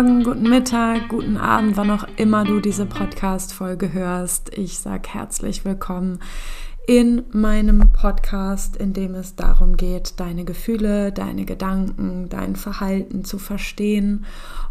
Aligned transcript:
Morgen, 0.00 0.24
guten 0.24 0.48
Mittag, 0.48 1.10
guten 1.10 1.36
Abend, 1.36 1.76
wann 1.76 1.90
auch 1.90 2.06
immer 2.16 2.44
du 2.44 2.60
diese 2.60 2.86
Podcast-Folge 2.86 3.92
hörst. 3.92 4.56
Ich 4.56 4.78
sag 4.78 5.06
herzlich 5.08 5.66
willkommen 5.66 6.20
in 6.86 7.24
meinem 7.32 7.92
Podcast, 7.92 8.78
in 8.78 8.94
dem 8.94 9.14
es 9.14 9.36
darum 9.36 9.76
geht, 9.76 10.18
deine 10.18 10.46
Gefühle, 10.46 11.12
deine 11.12 11.44
Gedanken, 11.44 12.30
dein 12.30 12.56
Verhalten 12.56 13.26
zu 13.26 13.36
verstehen 13.36 14.24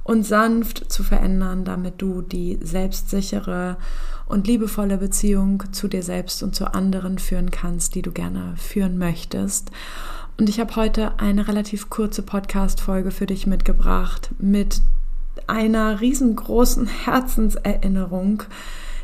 und 0.04 0.26
sanft 0.26 0.92
zu 0.92 1.04
verändern, 1.04 1.64
damit 1.64 2.02
du 2.02 2.24
die 2.24 2.58
selbstsichere 2.64 3.78
und 4.26 4.48
liebevolle 4.48 4.98
Beziehung 4.98 5.62
zu 5.72 5.88
dir 5.88 6.02
selbst 6.02 6.42
und 6.42 6.56
zu 6.56 6.74
anderen 6.74 7.20
führen 7.20 7.52
kannst, 7.52 7.94
die 7.94 8.02
du 8.02 8.12
gerne 8.12 8.56
führen 8.58 8.98
möchtest. 8.98 9.70
Und 10.40 10.50
ich 10.50 10.60
habe 10.60 10.76
heute 10.76 11.20
eine 11.20 11.48
relativ 11.48 11.92
kurze 11.92 12.24
Podcast-Folge 12.24 13.12
für 13.12 13.28
dich 13.28 13.46
mitgebracht 13.46 14.32
mit 14.40 14.82
einer 15.50 16.02
riesengroßen 16.02 16.88
Herzenserinnerung, 16.88 18.44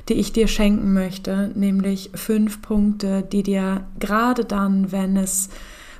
die 0.10 0.14
ich 0.14 0.34
dir 0.34 0.48
schenken 0.48 0.94
möchte, 0.94 1.52
nämlich 1.56 2.12
fünf 2.14 2.62
Punkte, 2.62 3.24
die 3.24 3.44
dir 3.44 3.86
gerade 4.00 4.46
dann, 4.46 4.92
wenn 4.92 5.18
es 5.18 5.50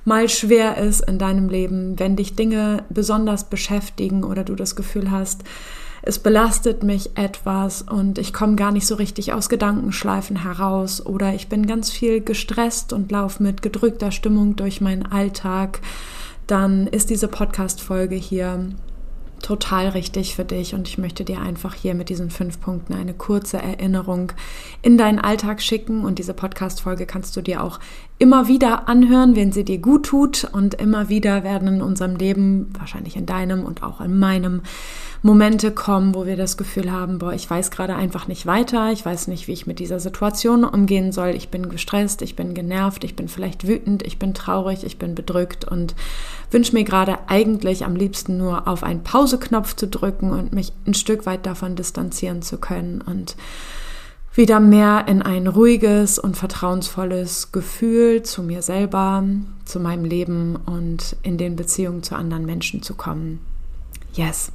mal 0.06 0.30
schwer 0.30 0.78
ist 0.78 1.02
in 1.02 1.18
deinem 1.18 1.50
Leben, 1.50 2.00
wenn 2.00 2.16
dich 2.16 2.36
Dinge 2.36 2.84
besonders 2.90 3.50
beschäftigen 3.50 4.24
oder 4.24 4.44
du 4.44 4.56
das 4.56 4.76
Gefühl 4.76 5.10
hast, 5.10 5.44
es 6.08 6.20
belastet 6.20 6.84
mich 6.84 7.18
etwas 7.18 7.82
und 7.82 8.20
ich 8.20 8.32
komme 8.32 8.56
gar 8.56 8.72
nicht 8.72 8.86
so 8.86 8.94
richtig 8.94 9.34
aus 9.34 9.50
Gedankenschleifen 9.50 10.44
heraus 10.44 11.04
oder 11.04 11.34
ich 11.34 11.50
bin 11.50 11.66
ganz 11.66 11.92
viel 11.92 12.22
gestresst 12.22 12.94
und 12.94 13.12
laufe 13.12 13.42
mit 13.42 13.64
gedrückter 13.64 14.12
Stimmung 14.12 14.56
durch 14.56 14.82
meinen 14.82 15.08
Alltag, 15.08 15.80
dann 16.46 16.86
ist 16.86 17.10
diese 17.10 17.28
Podcast-Folge 17.28 18.16
hier 18.16 18.70
total 19.46 19.90
richtig 19.90 20.36
für 20.36 20.44
dich 20.44 20.74
und 20.74 20.88
ich 20.88 20.98
möchte 20.98 21.24
dir 21.24 21.40
einfach 21.40 21.76
hier 21.76 21.94
mit 21.94 22.10
diesen 22.10 22.32
fünf 22.32 22.60
Punkten 22.60 22.96
eine 22.96 23.14
kurze 23.14 23.58
Erinnerung 23.58 24.32
in 24.82 24.98
deinen 24.98 25.20
Alltag 25.20 25.62
schicken 25.62 26.04
und 26.04 26.18
diese 26.18 26.34
Podcast-Folge 26.34 27.06
kannst 27.06 27.38
du 27.38 27.42
dir 27.42 27.64
auch 27.64 27.80
immer 28.18 28.48
wieder 28.48 28.88
anhören, 28.88 29.36
wenn 29.36 29.52
sie 29.52 29.64
dir 29.64 29.80
gut 29.80 30.06
tut. 30.06 30.48
Und 30.52 30.76
immer 30.76 31.10
wieder 31.10 31.44
werden 31.44 31.68
in 31.68 31.82
unserem 31.82 32.16
Leben, 32.16 32.72
wahrscheinlich 32.78 33.16
in 33.16 33.26
deinem 33.26 33.66
und 33.66 33.84
auch 33.84 34.02
in 34.02 34.18
meinem, 34.18 34.62
Momente 35.26 35.72
kommen, 35.72 36.14
wo 36.14 36.28
wir 36.28 36.38
das 36.38 36.56
Gefühl 36.56 36.92
haben, 36.92 37.18
boah, 37.18 37.34
ich 37.34 37.50
weiß 37.50 37.72
gerade 37.72 37.96
einfach 37.96 38.28
nicht 38.28 38.46
weiter, 38.46 38.92
ich 38.92 39.04
weiß 39.04 39.28
nicht, 39.28 39.48
wie 39.48 39.54
ich 39.54 39.66
mit 39.66 39.80
dieser 39.80 40.00
Situation 40.00 40.64
umgehen 40.64 41.12
soll, 41.12 41.30
ich 41.30 41.50
bin 41.50 41.68
gestresst, 41.68 42.22
ich 42.22 42.36
bin 42.36 42.54
genervt, 42.54 43.04
ich 43.04 43.16
bin 43.16 43.28
vielleicht 43.28 43.68
wütend, 43.68 44.04
ich 44.04 44.20
bin 44.20 44.36
traurig, 44.36 44.84
ich 44.84 45.00
bin 45.00 45.16
bedrückt 45.16 45.66
und 45.66 45.96
wünsche 46.52 46.74
mir 46.74 46.84
gerade 46.84 47.18
eigentlich 47.26 47.86
am 47.86 47.96
liebsten 47.96 48.38
nur 48.38 48.68
auf 48.68 48.84
einen 48.84 49.02
Pauseknopf 49.02 49.76
zu 49.76 49.88
drücken 49.88 50.30
und 50.30 50.54
mich 50.54 50.74
ein 50.86 50.94
Stück 50.94 51.26
weit 51.26 51.48
davon 51.48 51.76
distanzieren 51.76 52.44
zu 52.44 52.60
können. 52.60 53.02
Und 53.02 53.36
wieder 54.36 54.60
mehr 54.60 55.06
in 55.08 55.22
ein 55.22 55.48
ruhiges 55.48 56.20
und 56.20 56.36
vertrauensvolles 56.36 57.52
Gefühl 57.52 58.24
zu 58.24 58.44
mir 58.44 58.62
selber, 58.62 59.24
zu 59.64 59.80
meinem 59.80 60.06
Leben 60.06 60.58
und 60.58 61.16
in 61.24 61.38
den 61.38 61.56
Beziehungen 61.56 62.04
zu 62.04 62.16
anderen 62.16 62.46
Menschen 62.46 62.82
zu 62.82 62.96
kommen. 62.96 63.40
Yes. 64.14 64.52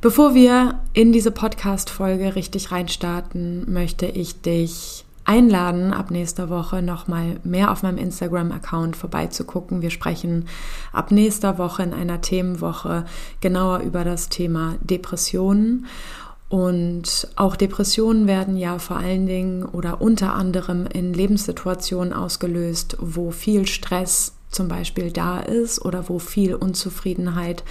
Bevor 0.00 0.34
wir 0.34 0.80
in 0.92 1.12
diese 1.12 1.30
Podcast-Folge 1.30 2.36
richtig 2.36 2.70
reinstarten, 2.70 3.72
möchte 3.72 4.06
ich 4.06 4.40
dich 4.42 5.04
einladen, 5.24 5.92
ab 5.92 6.10
nächster 6.10 6.48
Woche 6.50 6.82
nochmal 6.82 7.40
mehr 7.42 7.72
auf 7.72 7.82
meinem 7.82 7.98
Instagram-Account 7.98 8.96
vorbeizugucken. 8.96 9.82
Wir 9.82 9.90
sprechen 9.90 10.46
ab 10.92 11.10
nächster 11.10 11.58
Woche 11.58 11.82
in 11.82 11.92
einer 11.92 12.20
Themenwoche 12.20 13.04
genauer 13.40 13.80
über 13.80 14.04
das 14.04 14.28
Thema 14.28 14.76
Depressionen. 14.80 15.86
Und 16.48 17.28
auch 17.34 17.56
Depressionen 17.56 18.28
werden 18.28 18.56
ja 18.56 18.78
vor 18.78 18.96
allen 18.96 19.26
Dingen 19.26 19.64
oder 19.64 20.00
unter 20.00 20.34
anderem 20.34 20.86
in 20.86 21.12
Lebenssituationen 21.12 22.12
ausgelöst, 22.12 22.96
wo 23.00 23.32
viel 23.32 23.66
Stress 23.66 24.32
zum 24.50 24.68
Beispiel 24.68 25.10
da 25.10 25.40
ist 25.40 25.84
oder 25.84 26.08
wo 26.08 26.18
viel 26.18 26.54
Unzufriedenheit 26.54 27.64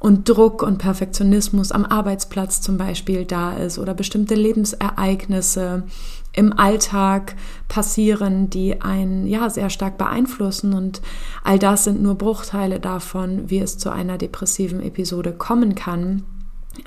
und 0.00 0.28
Druck 0.28 0.62
und 0.62 0.78
Perfektionismus 0.78 1.72
am 1.72 1.84
Arbeitsplatz 1.84 2.62
zum 2.62 2.78
Beispiel 2.78 3.26
da 3.26 3.52
ist 3.52 3.78
oder 3.78 3.94
bestimmte 3.94 4.34
Lebensereignisse 4.34 5.84
im 6.32 6.58
Alltag 6.58 7.36
passieren, 7.68 8.50
die 8.50 8.80
einen 8.80 9.26
ja 9.26 9.50
sehr 9.50 9.68
stark 9.68 9.98
beeinflussen 9.98 10.72
und 10.72 11.02
all 11.44 11.58
das 11.58 11.84
sind 11.84 12.02
nur 12.02 12.16
Bruchteile 12.16 12.80
davon, 12.80 13.50
wie 13.50 13.58
es 13.58 13.78
zu 13.78 13.90
einer 13.90 14.16
depressiven 14.16 14.80
Episode 14.82 15.32
kommen 15.32 15.74
kann. 15.74 16.24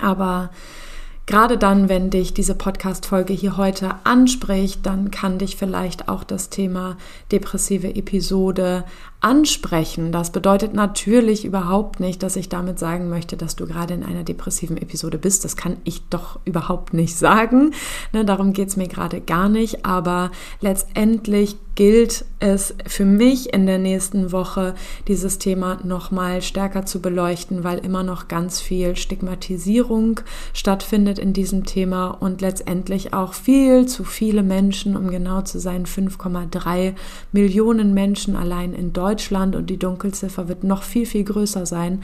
Aber 0.02 0.50
Gerade 1.26 1.58
dann, 1.58 1.88
wenn 1.88 2.10
dich 2.10 2.34
diese 2.34 2.54
Podcast-Folge 2.54 3.32
hier 3.32 3.56
heute 3.56 3.96
anspricht, 4.04 4.86
dann 4.86 5.10
kann 5.10 5.38
dich 5.38 5.56
vielleicht 5.56 6.10
auch 6.10 6.26
das 6.26 6.50
Thema 6.50 6.98
depressive 7.32 7.96
Episode 7.96 8.84
ansprechen. 9.24 10.12
Das 10.12 10.32
bedeutet 10.32 10.74
natürlich 10.74 11.46
überhaupt 11.46 12.02
nicht, 12.02 12.22
dass 12.24 12.36
ich 12.36 12.50
damit 12.50 12.78
sagen 12.78 13.10
möchte, 13.10 13.38
dass 13.38 13.56
du 13.56 13.66
gerade 13.66 13.94
in 13.94 14.04
einer 14.04 14.24
depressiven 14.24 14.78
Episode 14.78 15.18
bist. 15.18 15.46
Das 15.46 15.56
kann 15.56 15.78
ich 15.86 16.02
doch 16.10 16.40
überhaupt 16.44 16.94
nicht 16.94 17.16
sagen. 17.16 17.72
Ne, 18.12 18.26
darum 18.26 18.52
geht 18.52 18.68
es 18.68 18.76
mir 18.76 18.90
gerade 18.90 19.22
gar 19.22 19.48
nicht. 19.48 19.86
Aber 19.86 20.30
letztendlich 20.60 21.56
gilt 21.76 22.26
es 22.40 22.76
für 22.86 23.06
mich 23.06 23.52
in 23.52 23.66
der 23.66 23.80
nächsten 23.80 24.32
Woche, 24.32 24.76
dieses 25.08 25.40
Thema 25.40 25.80
nochmal 25.84 26.44
stärker 26.44 26.86
zu 26.86 27.02
beleuchten, 27.02 27.64
weil 27.64 27.80
immer 27.80 28.04
noch 28.04 28.28
ganz 28.28 28.62
viel 28.62 28.96
Stigmatisierung 28.96 30.20
stattfindet 30.54 31.18
in 31.18 31.34
diesem 31.34 31.66
Thema 31.66 32.10
und 32.10 32.42
letztendlich 32.42 33.16
auch 33.16 33.34
viel 33.34 33.88
zu 33.88 34.04
viele 34.04 34.44
Menschen, 34.44 34.96
um 34.96 35.10
genau 35.10 35.42
zu 35.42 35.60
sein, 35.60 35.88
5,3 35.88 36.94
Millionen 37.32 37.96
Menschen 37.96 38.36
allein 38.36 38.74
in 38.74 38.94
Deutschland 38.94 39.13
und 39.56 39.70
die 39.70 39.78
Dunkelziffer 39.78 40.48
wird 40.48 40.64
noch 40.64 40.84
viel, 40.84 41.06
viel 41.06 41.24
größer 41.24 41.66
sein, 41.66 42.04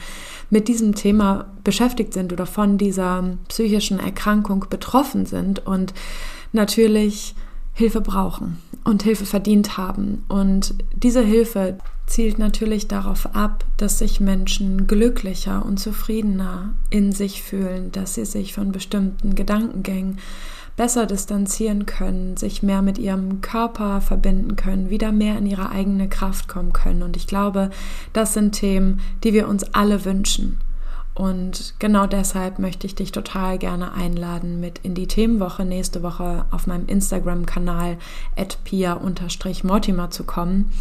mit 0.50 0.68
diesem 0.68 0.94
Thema 0.94 1.46
beschäftigt 1.64 2.12
sind 2.12 2.32
oder 2.32 2.46
von 2.46 2.78
dieser 2.78 3.36
psychischen 3.48 3.98
Erkrankung 3.98 4.66
betroffen 4.68 5.26
sind 5.26 5.66
und 5.66 5.94
natürlich 6.52 7.34
Hilfe 7.72 8.00
brauchen 8.00 8.58
und 8.84 9.02
Hilfe 9.02 9.24
verdient 9.24 9.76
haben. 9.76 10.24
Und 10.28 10.74
diese 10.94 11.22
Hilfe 11.22 11.78
zielt 12.06 12.38
natürlich 12.38 12.88
darauf 12.88 13.34
ab, 13.34 13.64
dass 13.76 13.98
sich 13.98 14.20
Menschen 14.20 14.86
glücklicher 14.86 15.64
und 15.64 15.78
zufriedener 15.78 16.74
in 16.90 17.12
sich 17.12 17.42
fühlen, 17.42 17.92
dass 17.92 18.14
sie 18.14 18.24
sich 18.24 18.52
von 18.52 18.72
bestimmten 18.72 19.34
Gedankengängen 19.34 20.18
besser 20.80 21.04
distanzieren 21.04 21.84
können, 21.84 22.38
sich 22.38 22.62
mehr 22.62 22.80
mit 22.80 22.96
ihrem 22.96 23.42
Körper 23.42 24.00
verbinden 24.00 24.56
können, 24.56 24.88
wieder 24.88 25.12
mehr 25.12 25.36
in 25.36 25.44
ihre 25.44 25.68
eigene 25.68 26.08
Kraft 26.08 26.48
kommen 26.48 26.72
können. 26.72 27.02
Und 27.02 27.18
ich 27.18 27.26
glaube, 27.26 27.68
das 28.14 28.32
sind 28.32 28.52
Themen, 28.52 29.02
die 29.22 29.34
wir 29.34 29.46
uns 29.46 29.74
alle 29.74 30.06
wünschen. 30.06 30.58
Und 31.12 31.74
genau 31.80 32.06
deshalb 32.06 32.58
möchte 32.58 32.86
ich 32.86 32.94
dich 32.94 33.12
total 33.12 33.58
gerne 33.58 33.92
einladen, 33.92 34.58
mit 34.58 34.78
in 34.78 34.94
die 34.94 35.06
Themenwoche 35.06 35.66
nächste 35.66 36.02
Woche 36.02 36.46
auf 36.50 36.66
meinem 36.66 36.86
Instagram-Kanal 36.86 37.98
pia-mortimer 38.64 40.10
zu 40.10 40.24
kommen, 40.24 40.72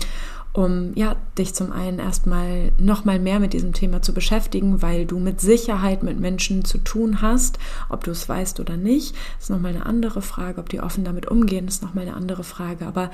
um 0.53 0.93
ja, 0.95 1.15
dich 1.37 1.53
zum 1.53 1.71
einen 1.71 1.99
erstmal 1.99 2.71
nochmal 2.79 3.19
mehr 3.19 3.39
mit 3.39 3.53
diesem 3.53 3.73
Thema 3.73 4.01
zu 4.01 4.13
beschäftigen, 4.13 4.81
weil 4.81 5.05
du 5.05 5.19
mit 5.19 5.41
Sicherheit 5.41 6.03
mit 6.03 6.19
Menschen 6.19 6.65
zu 6.65 6.79
tun 6.79 7.21
hast, 7.21 7.59
ob 7.89 8.03
du 8.03 8.11
es 8.11 8.27
weißt 8.27 8.59
oder 8.59 8.75
nicht, 8.75 9.15
ist 9.39 9.49
nochmal 9.49 9.75
eine 9.75 9.85
andere 9.85 10.21
Frage, 10.21 10.59
ob 10.59 10.69
die 10.69 10.81
offen 10.81 11.03
damit 11.03 11.27
umgehen, 11.27 11.67
ist 11.67 11.83
nochmal 11.83 12.07
eine 12.07 12.15
andere 12.15 12.43
Frage, 12.43 12.87
aber 12.87 13.11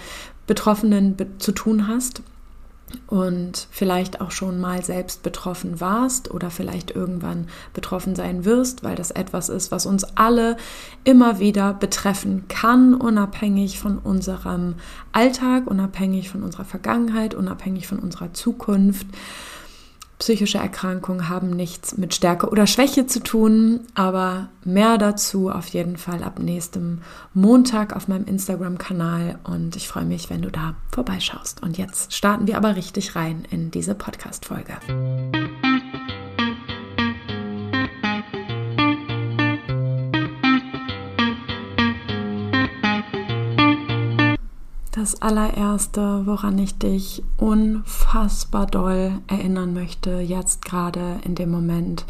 Betroffenen 0.48 1.18
zu 1.40 1.52
tun 1.52 1.88
hast 1.88 2.22
und 3.07 3.68
vielleicht 3.71 4.21
auch 4.21 4.31
schon 4.31 4.59
mal 4.59 4.83
selbst 4.83 5.24
betroffen 5.24 5.80
warst 5.80 6.31
oder 6.31 6.50
vielleicht 6.50 6.92
irgendwann 6.92 7.47
betroffen 7.74 8.15
sein 8.15 8.45
wirst, 8.45 8.83
weil 8.83 8.95
das 8.95 9.12
etwas 9.12 9.50
ist, 9.50 9.71
was 9.71 9.86
uns 9.86 10.03
alle 10.15 10.57
immer 11.03 11.39
wieder 11.39 11.74
betreffen 11.74 12.47
kann, 12.47 12.94
unabhängig 12.94 13.80
von 13.80 13.97
unserem 13.97 14.75
Alltag, 15.12 15.68
unabhängig 15.68 16.30
von 16.30 16.44
unserer 16.44 16.65
Vergangenheit, 16.65 17.33
unabhängig 17.33 17.88
von 17.88 18.00
unserer 18.00 18.33
Zukunft. 18.33 19.07
Psychische 20.20 20.60
Erkrankungen 20.60 21.28
haben 21.28 21.50
nichts 21.50 21.98
mit 21.98 22.16
Stärke 22.16 22.50
oder 22.50 22.68
Schwäche 22.68 23.06
zu 23.06 23.22
tun, 23.22 23.82
aber 23.96 24.50
mehr 24.64 24.98
dazu 24.98 25.50
auf 25.50 25.68
jeden 25.68 25.98
Fall 25.98 26.24
ab 26.24 26.40
nächstem 26.40 27.00
Montag 27.34 27.96
auf 27.96 28.08
meinem 28.08 28.26
Instagram-Kanal 28.26 29.40
und 29.44 29.76
ich 29.76 29.90
freue 29.90 30.06
mich, 30.06 30.30
wenn 30.30 30.42
du 30.42 30.50
da 30.50 30.76
vorbeischaust. 30.92 31.62
Und 31.64 31.78
jetzt 31.78 32.14
starten 32.14 32.48
wir 32.48 32.56
aber 32.58 32.78
richtig 32.78 33.16
rein 33.16 33.46
in 33.52 33.72
diese 33.72 33.94
Podcast-Folge. 33.94 34.74
Das 45.06 45.22
allererste, 45.22 46.24
woran 46.25 46.57
ich 46.57 46.80
dich 46.80 47.22
unfassbar 47.38 48.66
doll 48.66 49.12
erinnern 49.28 49.72
möchte, 49.72 50.19
jetzt 50.19 50.66
gerade 50.66 51.19
in 51.24 51.36
dem 51.36 51.52
Moment, 51.52 52.06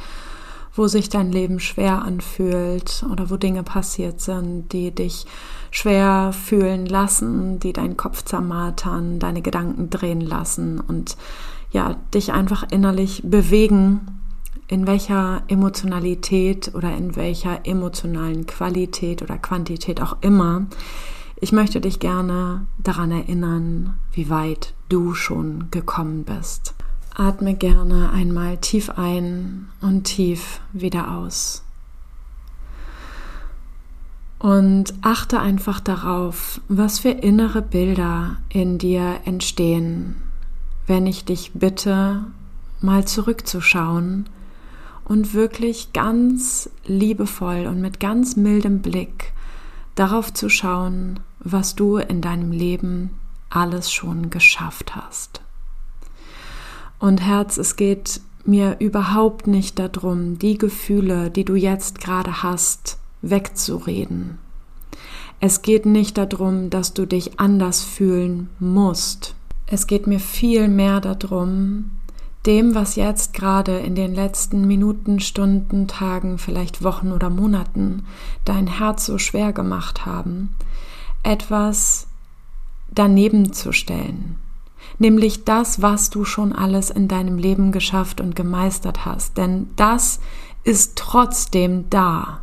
wo 0.73 0.87
sich 0.87 1.09
dein 1.09 1.29
Leben 1.29 1.59
schwer 1.59 2.03
anfühlt 2.03 3.05
oder 3.11 3.29
wo 3.29 3.35
Dinge 3.35 3.63
passiert 3.63 4.21
sind, 4.21 4.71
die 4.71 4.91
dich 4.91 5.25
schwer 5.71 6.31
fühlen 6.31 6.85
lassen, 6.85 7.59
die 7.59 7.73
deinen 7.73 7.97
Kopf 7.97 8.23
zermartern, 8.23 9.19
deine 9.19 9.41
Gedanken 9.41 9.89
drehen 9.89 10.21
lassen 10.21 10.79
und 10.79 11.17
ja, 11.71 11.97
dich 12.13 12.31
einfach 12.31 12.65
innerlich 12.71 13.23
bewegen, 13.25 14.21
in 14.69 14.87
welcher 14.87 15.43
Emotionalität 15.49 16.73
oder 16.73 16.95
in 16.95 17.17
welcher 17.17 17.67
emotionalen 17.67 18.45
Qualität 18.45 19.21
oder 19.21 19.37
Quantität 19.37 20.01
auch 20.01 20.15
immer. 20.21 20.67
Ich 21.37 21.51
möchte 21.51 21.81
dich 21.81 21.99
gerne 21.99 22.65
daran 22.77 23.11
erinnern, 23.11 23.95
wie 24.13 24.29
weit 24.29 24.73
du 24.87 25.13
schon 25.13 25.69
gekommen 25.69 26.23
bist. 26.23 26.73
Atme 27.13 27.55
gerne 27.55 28.11
einmal 28.11 28.57
tief 28.57 28.89
ein 28.91 29.69
und 29.81 30.03
tief 30.05 30.61
wieder 30.71 31.11
aus. 31.11 31.63
Und 34.39 34.93
achte 35.01 35.39
einfach 35.39 35.79
darauf, 35.79 36.61
was 36.67 36.99
für 36.99 37.09
innere 37.09 37.61
Bilder 37.61 38.37
in 38.49 38.77
dir 38.77 39.21
entstehen, 39.25 40.15
wenn 40.87 41.07
ich 41.07 41.25
dich 41.25 41.51
bitte, 41.53 42.25
mal 42.81 43.05
zurückzuschauen 43.05 44.27
und 45.05 45.33
wirklich 45.33 45.93
ganz 45.93 46.69
liebevoll 46.85 47.65
und 47.67 47.81
mit 47.81 47.99
ganz 47.99 48.35
mildem 48.35 48.81
Blick 48.81 49.33
darauf 49.95 50.33
zu 50.33 50.49
schauen, 50.49 51.19
was 51.39 51.75
du 51.75 51.97
in 51.97 52.21
deinem 52.21 52.51
Leben 52.51 53.11
alles 53.49 53.91
schon 53.91 54.29
geschafft 54.29 54.95
hast. 54.95 55.41
Und 56.99 57.21
Herz, 57.21 57.57
es 57.57 57.75
geht 57.75 58.21
mir 58.45 58.77
überhaupt 58.79 59.47
nicht 59.47 59.79
darum, 59.79 60.37
die 60.37 60.57
Gefühle, 60.57 61.31
die 61.31 61.45
du 61.45 61.55
jetzt 61.55 61.99
gerade 61.99 62.43
hast, 62.43 62.97
wegzureden. 63.21 64.37
Es 65.39 65.61
geht 65.61 65.85
nicht 65.85 66.17
darum, 66.17 66.69
dass 66.69 66.93
du 66.93 67.05
dich 67.05 67.39
anders 67.39 67.83
fühlen 67.83 68.49
musst. 68.59 69.35
Es 69.67 69.87
geht 69.87 70.07
mir 70.07 70.19
viel 70.19 70.67
mehr 70.67 71.01
darum, 71.01 71.91
dem, 72.45 72.75
was 72.75 72.95
jetzt 72.95 73.33
gerade 73.33 73.77
in 73.77 73.95
den 73.95 74.13
letzten 74.13 74.67
Minuten, 74.67 75.19
Stunden, 75.19 75.87
Tagen, 75.87 76.37
vielleicht 76.37 76.83
Wochen 76.83 77.11
oder 77.11 77.29
Monaten 77.29 78.05
dein 78.43 78.67
Herz 78.67 79.05
so 79.05 79.17
schwer 79.17 79.53
gemacht 79.53 80.05
haben, 80.05 80.55
etwas 81.23 82.07
daneben 82.91 83.51
zu 83.51 83.71
stellen, 83.71 84.35
nämlich 84.99 85.43
das, 85.43 85.81
was 85.81 86.09
du 86.09 86.23
schon 86.23 86.53
alles 86.53 86.89
in 86.89 87.07
deinem 87.07 87.37
Leben 87.37 87.71
geschafft 87.71 88.21
und 88.21 88.35
gemeistert 88.35 89.05
hast. 89.05 89.37
Denn 89.37 89.69
das 89.75 90.19
ist 90.63 90.95
trotzdem 90.95 91.89
da. 91.89 92.41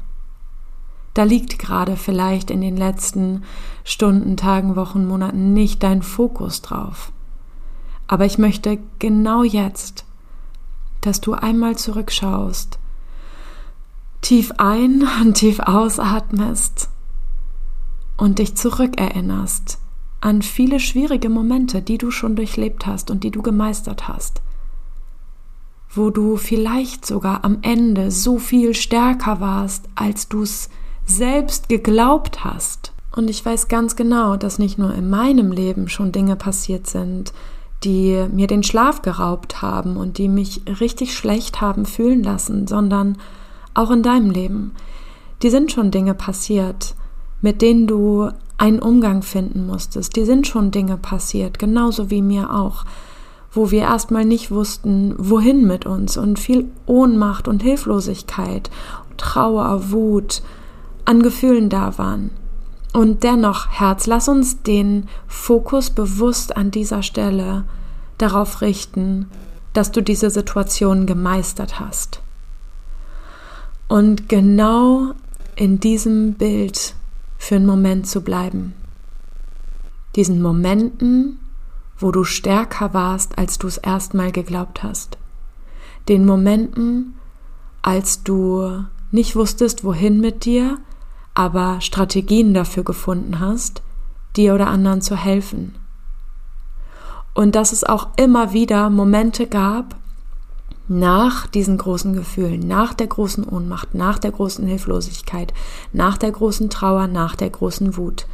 Da 1.14 1.24
liegt 1.24 1.58
gerade 1.58 1.96
vielleicht 1.96 2.50
in 2.50 2.60
den 2.60 2.76
letzten 2.76 3.44
Stunden, 3.84 4.36
Tagen, 4.36 4.76
Wochen, 4.76 5.06
Monaten 5.06 5.52
nicht 5.52 5.82
dein 5.82 6.02
Fokus 6.02 6.62
drauf. 6.62 7.12
Aber 8.12 8.26
ich 8.26 8.36
möchte 8.36 8.78
genau 8.98 9.42
jetzt, 9.42 10.04
dass 11.00 11.22
du 11.22 11.32
einmal 11.32 11.78
zurückschaust, 11.78 12.78
tief 14.20 14.52
ein 14.58 15.08
und 15.22 15.32
tief 15.32 15.60
ausatmest 15.60 16.90
und 18.18 18.38
dich 18.38 18.54
zurückerinnerst 18.54 19.78
an 20.20 20.42
viele 20.42 20.78
schwierige 20.78 21.30
Momente, 21.30 21.80
die 21.80 21.96
du 21.96 22.10
schon 22.10 22.36
durchlebt 22.36 22.84
hast 22.84 23.10
und 23.10 23.24
die 23.24 23.30
du 23.30 23.40
gemeistert 23.40 24.08
hast, 24.08 24.42
wo 25.88 26.10
du 26.10 26.36
vielleicht 26.36 27.06
sogar 27.06 27.46
am 27.46 27.60
Ende 27.62 28.10
so 28.10 28.36
viel 28.36 28.74
stärker 28.74 29.40
warst, 29.40 29.88
als 29.94 30.28
du 30.28 30.42
es 30.42 30.68
selbst 31.06 31.70
geglaubt 31.70 32.44
hast. 32.44 32.92
Und 33.16 33.30
ich 33.30 33.42
weiß 33.42 33.68
ganz 33.68 33.96
genau, 33.96 34.36
dass 34.36 34.58
nicht 34.58 34.76
nur 34.76 34.92
in 34.92 35.08
meinem 35.08 35.50
Leben 35.50 35.88
schon 35.88 36.12
Dinge 36.12 36.36
passiert 36.36 36.86
sind, 36.86 37.32
die 37.84 38.26
mir 38.32 38.46
den 38.46 38.62
Schlaf 38.62 39.02
geraubt 39.02 39.62
haben 39.62 39.96
und 39.96 40.18
die 40.18 40.28
mich 40.28 40.62
richtig 40.80 41.14
schlecht 41.14 41.60
haben 41.60 41.86
fühlen 41.86 42.22
lassen, 42.22 42.66
sondern 42.66 43.18
auch 43.74 43.90
in 43.90 44.02
deinem 44.02 44.30
Leben. 44.30 44.72
Die 45.42 45.50
sind 45.50 45.72
schon 45.72 45.90
Dinge 45.90 46.14
passiert, 46.14 46.94
mit 47.40 47.62
denen 47.62 47.86
du 47.86 48.30
einen 48.58 48.78
Umgang 48.78 49.22
finden 49.22 49.66
musstest. 49.66 50.14
Die 50.14 50.24
sind 50.24 50.46
schon 50.46 50.70
Dinge 50.70 50.96
passiert, 50.96 51.58
genauso 51.58 52.10
wie 52.10 52.22
mir 52.22 52.54
auch, 52.54 52.84
wo 53.50 53.70
wir 53.70 53.80
erstmal 53.82 54.24
nicht 54.24 54.50
wussten, 54.50 55.14
wohin 55.18 55.66
mit 55.66 55.84
uns 55.84 56.16
und 56.16 56.38
viel 56.38 56.70
Ohnmacht 56.86 57.48
und 57.48 57.62
Hilflosigkeit, 57.62 58.70
Trauer, 59.16 59.90
Wut 59.90 60.42
an 61.04 61.22
Gefühlen 61.22 61.68
da 61.68 61.98
waren. 61.98 62.30
Und 62.92 63.24
dennoch, 63.24 63.68
Herz, 63.70 64.06
lass 64.06 64.28
uns 64.28 64.62
den 64.62 65.08
Fokus 65.26 65.90
bewusst 65.90 66.56
an 66.56 66.70
dieser 66.70 67.02
Stelle 67.02 67.64
darauf 68.18 68.60
richten, 68.60 69.28
dass 69.72 69.90
du 69.90 70.02
diese 70.02 70.28
Situation 70.30 71.06
gemeistert 71.06 71.80
hast. 71.80 72.20
Und 73.88 74.28
genau 74.28 75.12
in 75.56 75.80
diesem 75.80 76.34
Bild 76.34 76.94
für 77.38 77.56
einen 77.56 77.66
Moment 77.66 78.06
zu 78.06 78.20
bleiben. 78.20 78.74
Diesen 80.14 80.42
Momenten, 80.42 81.38
wo 81.98 82.10
du 82.10 82.24
stärker 82.24 82.92
warst, 82.92 83.38
als 83.38 83.58
du 83.58 83.66
es 83.66 83.78
erstmal 83.78 84.32
geglaubt 84.32 84.82
hast. 84.82 85.16
Den 86.08 86.26
Momenten, 86.26 87.14
als 87.80 88.22
du 88.22 88.84
nicht 89.10 89.34
wusstest, 89.34 89.84
wohin 89.84 90.20
mit 90.20 90.44
dir, 90.44 90.78
aber 91.34 91.80
Strategien 91.80 92.54
dafür 92.54 92.84
gefunden 92.84 93.40
hast, 93.40 93.82
dir 94.36 94.54
oder 94.54 94.68
anderen 94.68 95.00
zu 95.00 95.16
helfen. 95.16 95.74
Und 97.34 97.54
dass 97.54 97.72
es 97.72 97.84
auch 97.84 98.08
immer 98.16 98.52
wieder 98.52 98.90
Momente 98.90 99.46
gab, 99.46 99.96
nach 100.88 101.46
diesen 101.46 101.78
großen 101.78 102.12
Gefühlen, 102.12 102.66
nach 102.66 102.92
der 102.92 103.06
großen 103.06 103.44
Ohnmacht, 103.44 103.94
nach 103.94 104.18
der 104.18 104.32
großen 104.32 104.66
Hilflosigkeit, 104.66 105.54
nach 105.92 106.18
der 106.18 106.32
großen 106.32 106.70
Trauer, 106.70 107.06
nach 107.06 107.36
der 107.36 107.50
großen 107.50 107.96
Wut, 107.96 108.26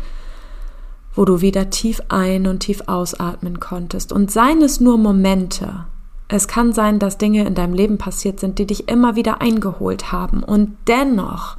wo 1.14 1.24
du 1.24 1.40
wieder 1.40 1.70
tief 1.70 2.00
ein 2.08 2.46
und 2.46 2.60
tief 2.60 2.82
ausatmen 2.86 3.60
konntest. 3.60 4.12
Und 4.12 4.30
seien 4.30 4.62
es 4.62 4.80
nur 4.80 4.98
Momente. 4.98 5.84
Es 6.28 6.48
kann 6.48 6.72
sein, 6.72 6.98
dass 6.98 7.18
Dinge 7.18 7.46
in 7.46 7.54
deinem 7.54 7.74
Leben 7.74 7.98
passiert 7.98 8.40
sind, 8.40 8.58
die 8.58 8.66
dich 8.66 8.88
immer 8.88 9.14
wieder 9.16 9.40
eingeholt 9.40 10.12
haben. 10.12 10.42
Und 10.42 10.76
dennoch 10.86 11.56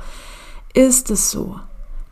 ist 0.73 1.09
es 1.11 1.31
so, 1.31 1.59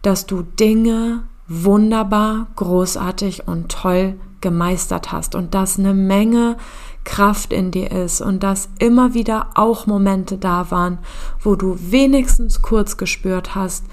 dass 0.02 0.26
du 0.26 0.42
Dinge 0.42 1.24
wunderbar, 1.48 2.48
großartig 2.56 3.48
und 3.48 3.70
toll 3.72 4.16
gemeistert 4.42 5.12
hast 5.12 5.36
und 5.36 5.54
dass 5.54 5.80
eine 5.80 5.94
Menge 5.94 6.58
Kraft 7.04 7.54
in 7.54 7.72
dir 7.72 7.92
ist 7.92 8.22
und 8.22 8.44
dass 8.44 8.70
immer 8.80 9.14
wieder 9.14 9.52
auch 9.56 9.88
Momente 9.88 10.38
da 10.38 10.70
waren, 10.72 11.00
wo 11.40 11.56
du 11.56 11.78
wenigstens 11.80 12.62
kurz 12.62 12.98
gespürt 12.98 13.56
hast, 13.56 13.86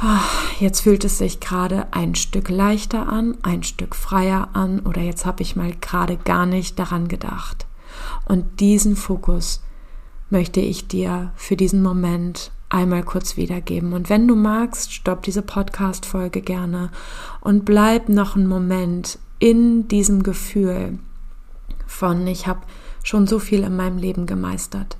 ah, 0.00 0.20
jetzt 0.58 0.80
fühlt 0.80 1.04
es 1.04 1.18
sich 1.18 1.40
gerade 1.40 1.86
ein 1.90 2.14
Stück 2.14 2.48
leichter 2.48 3.08
an, 3.08 3.36
ein 3.42 3.62
Stück 3.62 3.94
freier 3.94 4.48
an 4.54 4.80
oder 4.80 5.02
jetzt 5.02 5.26
habe 5.26 5.42
ich 5.42 5.56
mal 5.56 5.72
gerade 5.80 6.16
gar 6.16 6.46
nicht 6.46 6.78
daran 6.78 7.06
gedacht. 7.06 7.66
Und 8.24 8.60
diesen 8.60 8.96
Fokus 8.96 9.62
möchte 10.30 10.60
ich 10.60 10.88
dir 10.88 11.32
für 11.36 11.56
diesen 11.56 11.82
Moment 11.82 12.50
einmal 12.76 13.02
kurz 13.02 13.36
wiedergeben. 13.36 13.92
Und 13.92 14.10
wenn 14.10 14.28
du 14.28 14.36
magst, 14.36 14.92
stopp 14.92 15.22
diese 15.22 15.42
Podcast-Folge 15.42 16.42
gerne 16.42 16.90
und 17.40 17.64
bleib 17.64 18.08
noch 18.08 18.36
einen 18.36 18.46
Moment 18.46 19.18
in 19.38 19.88
diesem 19.88 20.22
Gefühl 20.22 20.98
von, 21.86 22.26
ich 22.26 22.46
habe 22.46 22.60
schon 23.02 23.26
so 23.26 23.38
viel 23.38 23.62
in 23.62 23.76
meinem 23.76 23.98
Leben 23.98 24.26
gemeistert. 24.26 24.96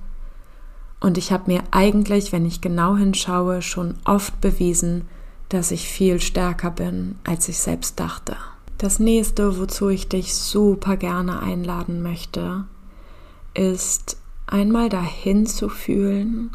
Und 1.01 1.19
ich 1.19 1.31
habe 1.31 1.51
mir 1.51 1.63
eigentlich, 1.71 2.33
wenn 2.33 2.47
ich 2.47 2.61
genau 2.61 2.97
hinschaue, 2.97 3.61
schon 3.61 3.95
oft 4.05 4.41
bewiesen, 4.41 5.03
dass 5.51 5.71
ich 5.71 5.89
viel 5.89 6.21
stärker 6.21 6.71
bin, 6.71 7.17
als 7.25 7.49
ich 7.49 7.59
selbst 7.59 8.01
dachte. 8.01 8.37
Das 8.79 8.99
nächste, 8.99 9.59
wozu 9.59 9.89
ich 9.89 10.09
dich 10.09 10.35
super 10.35 10.97
gerne 10.97 11.41
einladen 11.41 12.03
möchte, 12.03 12.65
ist 13.55 14.17
einmal 14.47 14.89
dahin 14.89 15.47
zu 15.47 15.69
fühlen, 15.69 16.51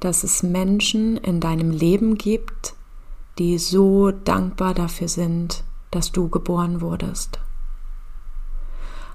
dass 0.00 0.24
es 0.24 0.42
Menschen 0.42 1.16
in 1.16 1.40
deinem 1.40 1.70
Leben 1.70 2.16
gibt, 2.16 2.74
die 3.38 3.58
so 3.58 4.10
dankbar 4.10 4.74
dafür 4.74 5.08
sind, 5.08 5.64
dass 5.90 6.12
du 6.12 6.28
geboren 6.28 6.80
wurdest. 6.80 7.38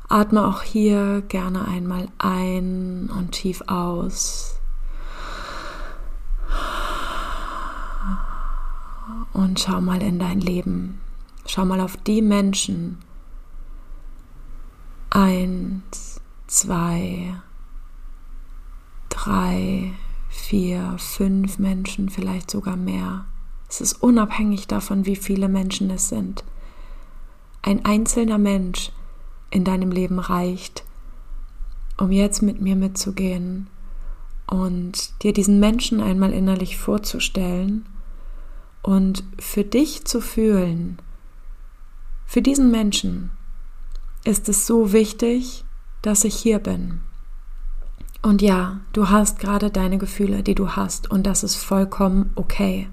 Atme 0.09 0.45
auch 0.45 0.61
hier 0.61 1.21
gerne 1.29 1.67
einmal 1.67 2.09
ein 2.17 3.09
und 3.17 3.31
tief 3.31 3.63
aus. 3.67 4.59
Und 9.31 9.59
schau 9.59 9.79
mal 9.79 10.01
in 10.01 10.19
dein 10.19 10.41
Leben. 10.41 10.99
Schau 11.45 11.65
mal 11.65 11.79
auf 11.79 11.95
die 11.95 12.21
Menschen. 12.21 12.97
Eins, 15.09 16.19
zwei, 16.47 17.35
drei, 19.07 19.93
vier, 20.31 20.95
fünf 20.97 21.59
Menschen, 21.59 22.09
vielleicht 22.09 22.49
sogar 22.49 22.77
mehr. 22.77 23.25
Es 23.69 23.81
ist 23.81 24.01
unabhängig 24.01 24.67
davon, 24.67 25.05
wie 25.05 25.15
viele 25.15 25.49
Menschen 25.49 25.89
es 25.91 26.09
sind. 26.09 26.43
Ein 27.61 27.85
einzelner 27.85 28.37
Mensch 28.37 28.91
in 29.51 29.63
deinem 29.63 29.91
Leben 29.91 30.17
reicht, 30.17 30.83
um 31.97 32.11
jetzt 32.11 32.41
mit 32.41 32.61
mir 32.61 32.75
mitzugehen 32.75 33.67
und 34.47 35.21
dir 35.21 35.33
diesen 35.33 35.59
Menschen 35.59 36.01
einmal 36.01 36.33
innerlich 36.33 36.77
vorzustellen 36.77 37.85
und 38.81 39.23
für 39.37 39.63
dich 39.63 40.05
zu 40.05 40.21
fühlen, 40.21 40.97
für 42.25 42.41
diesen 42.41 42.71
Menschen 42.71 43.31
ist 44.23 44.47
es 44.47 44.65
so 44.65 44.93
wichtig, 44.93 45.65
dass 46.01 46.23
ich 46.23 46.35
hier 46.35 46.59
bin. 46.59 47.01
Und 48.21 48.41
ja, 48.41 48.81
du 48.93 49.09
hast 49.09 49.39
gerade 49.39 49.71
deine 49.71 49.97
Gefühle, 49.97 50.43
die 50.43 50.55
du 50.55 50.69
hast, 50.69 51.09
und 51.09 51.25
das 51.25 51.43
ist 51.43 51.55
vollkommen 51.55 52.31
okay. 52.35 52.87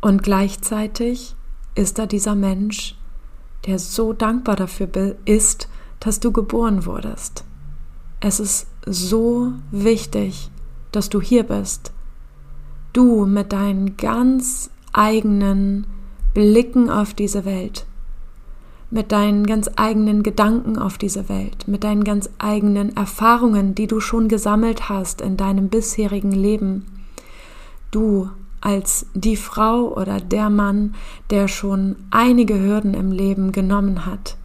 Und 0.00 0.22
gleichzeitig 0.22 1.34
ist 1.74 1.98
da 1.98 2.06
dieser 2.06 2.34
Mensch, 2.34 2.96
der 3.66 3.78
so 3.78 4.12
dankbar 4.12 4.56
dafür 4.56 5.16
ist, 5.24 5.68
dass 5.98 6.20
du 6.20 6.32
geboren 6.32 6.86
wurdest. 6.86 7.44
Es 8.20 8.40
ist 8.40 8.66
so 8.86 9.52
wichtig, 9.70 10.50
dass 10.92 11.08
du 11.08 11.20
hier 11.20 11.42
bist. 11.42 11.92
Du 12.92 13.26
mit 13.26 13.52
deinen 13.52 13.96
ganz 13.96 14.70
eigenen 14.92 15.86
Blicken 16.32 16.90
auf 16.90 17.14
diese 17.14 17.44
Welt, 17.44 17.86
mit 18.90 19.12
deinen 19.12 19.46
ganz 19.46 19.70
eigenen 19.76 20.22
Gedanken 20.22 20.78
auf 20.78 20.98
diese 20.98 21.28
Welt, 21.28 21.68
mit 21.68 21.84
deinen 21.84 22.04
ganz 22.04 22.28
eigenen 22.38 22.96
Erfahrungen, 22.96 23.74
die 23.74 23.86
du 23.86 24.00
schon 24.00 24.28
gesammelt 24.28 24.88
hast 24.88 25.20
in 25.20 25.36
deinem 25.36 25.68
bisherigen 25.68 26.32
Leben. 26.32 26.86
Du 27.90 28.30
als 28.60 29.06
die 29.14 29.36
Frau 29.36 29.94
oder 29.96 30.20
der 30.20 30.50
Mann, 30.50 30.94
der 31.30 31.48
schon 31.48 31.96
einige 32.10 32.60
Hürden 32.60 32.94
im 32.94 33.12
Leben 33.12 33.52
genommen 33.52 34.04
hat 34.06 34.36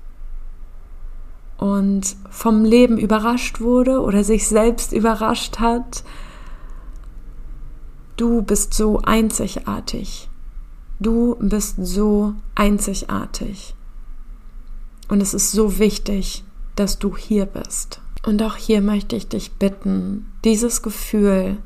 und 1.57 2.15
vom 2.29 2.65
Leben 2.65 2.97
überrascht 2.97 3.61
wurde 3.61 4.01
oder 4.01 4.23
sich 4.23 4.47
selbst 4.47 4.93
überrascht 4.93 5.59
hat. 5.59 6.03
Du 8.17 8.41
bist 8.41 8.73
so 8.73 9.01
einzigartig. 9.03 10.29
Du 10.99 11.35
bist 11.39 11.75
so 11.79 12.33
einzigartig. 12.55 13.75
Und 15.07 15.21
es 15.21 15.33
ist 15.33 15.51
so 15.51 15.79
wichtig, 15.79 16.43
dass 16.75 17.00
du 17.00 17.15
hier 17.15 17.45
bist. 17.45 18.01
Und 18.25 18.41
auch 18.41 18.55
hier 18.55 18.81
möchte 18.81 19.15
ich 19.15 19.27
dich 19.27 19.53
bitten, 19.53 20.31
dieses 20.43 20.81
Gefühl 20.81 21.57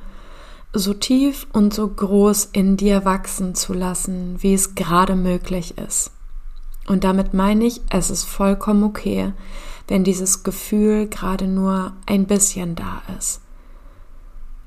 so 0.73 0.93
tief 0.93 1.47
und 1.53 1.73
so 1.73 1.87
groß 1.87 2.49
in 2.51 2.77
dir 2.77 3.05
wachsen 3.05 3.55
zu 3.55 3.73
lassen, 3.73 4.35
wie 4.39 4.53
es 4.53 4.75
gerade 4.75 5.15
möglich 5.15 5.77
ist. 5.77 6.11
Und 6.87 7.03
damit 7.03 7.33
meine 7.33 7.65
ich, 7.65 7.81
es 7.89 8.09
ist 8.09 8.25
vollkommen 8.25 8.83
okay, 8.83 9.33
wenn 9.87 10.03
dieses 10.03 10.43
Gefühl 10.43 11.07
gerade 11.07 11.47
nur 11.47 11.93
ein 12.05 12.27
bisschen 12.27 12.75
da 12.75 13.01
ist. 13.17 13.41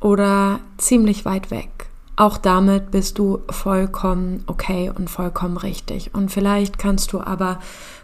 Oder 0.00 0.60
ziemlich 0.78 1.24
weit 1.24 1.50
weg 1.50 1.88
auch 2.16 2.36
damit 2.36 2.90
bist 2.90 3.18
du 3.18 3.40
vollkommen 3.50 4.44
okay 4.46 4.92
und 4.94 5.08
vollkommen 5.08 5.56
richtig. 5.56 6.14
Und 6.14 6.30
vielleicht 6.30 6.78
kannst 6.78 7.12
du 7.12 7.20
aber 7.20 7.58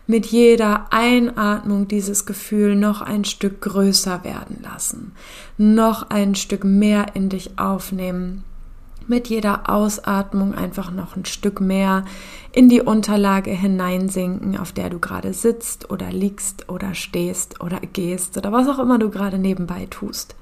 mit 0.09 0.27
jeder 0.27 0.87
Einatmung 0.91 1.87
dieses 1.87 2.27
Gefühl 2.27 2.75
noch 2.75 3.03
ein 3.03 3.25
Stück 3.25 3.61
größer 3.61 4.25
werden 4.25 4.59
lassen, 4.63 5.13
noch 5.59 6.09
ein 6.09 6.35
Stück 6.35 6.65
mehr 6.65 7.15
in 7.15 7.29
dich 7.29 7.59
aufnehmen. 7.59 8.43
Mit 9.07 9.29
jeder 9.29 9.71
Ausatmung 9.71 10.55
einfach 10.55 10.91
noch 10.91 11.15
ein 11.15 11.27
Stück 11.27 11.61
mehr 11.61 12.05
in 12.53 12.69
die 12.69 12.81
Unterlage 12.81 13.51
hineinsinken, 13.51 14.59
auf 14.59 14.73
der 14.73 14.91
du 14.91 14.99
gerade 14.99 15.35
sitzt 15.35 15.91
oder 15.91 16.11
liegst 16.11 16.69
oder 16.71 16.95
stehst 16.95 17.61
oder 17.61 17.81
gehst 17.81 18.37
oder 18.39 18.51
was 18.51 18.67
auch 18.67 18.79
immer 18.79 18.99
du 18.99 19.11
gerade 19.11 19.39
nebenbei 19.39 19.87
tust 19.91 20.35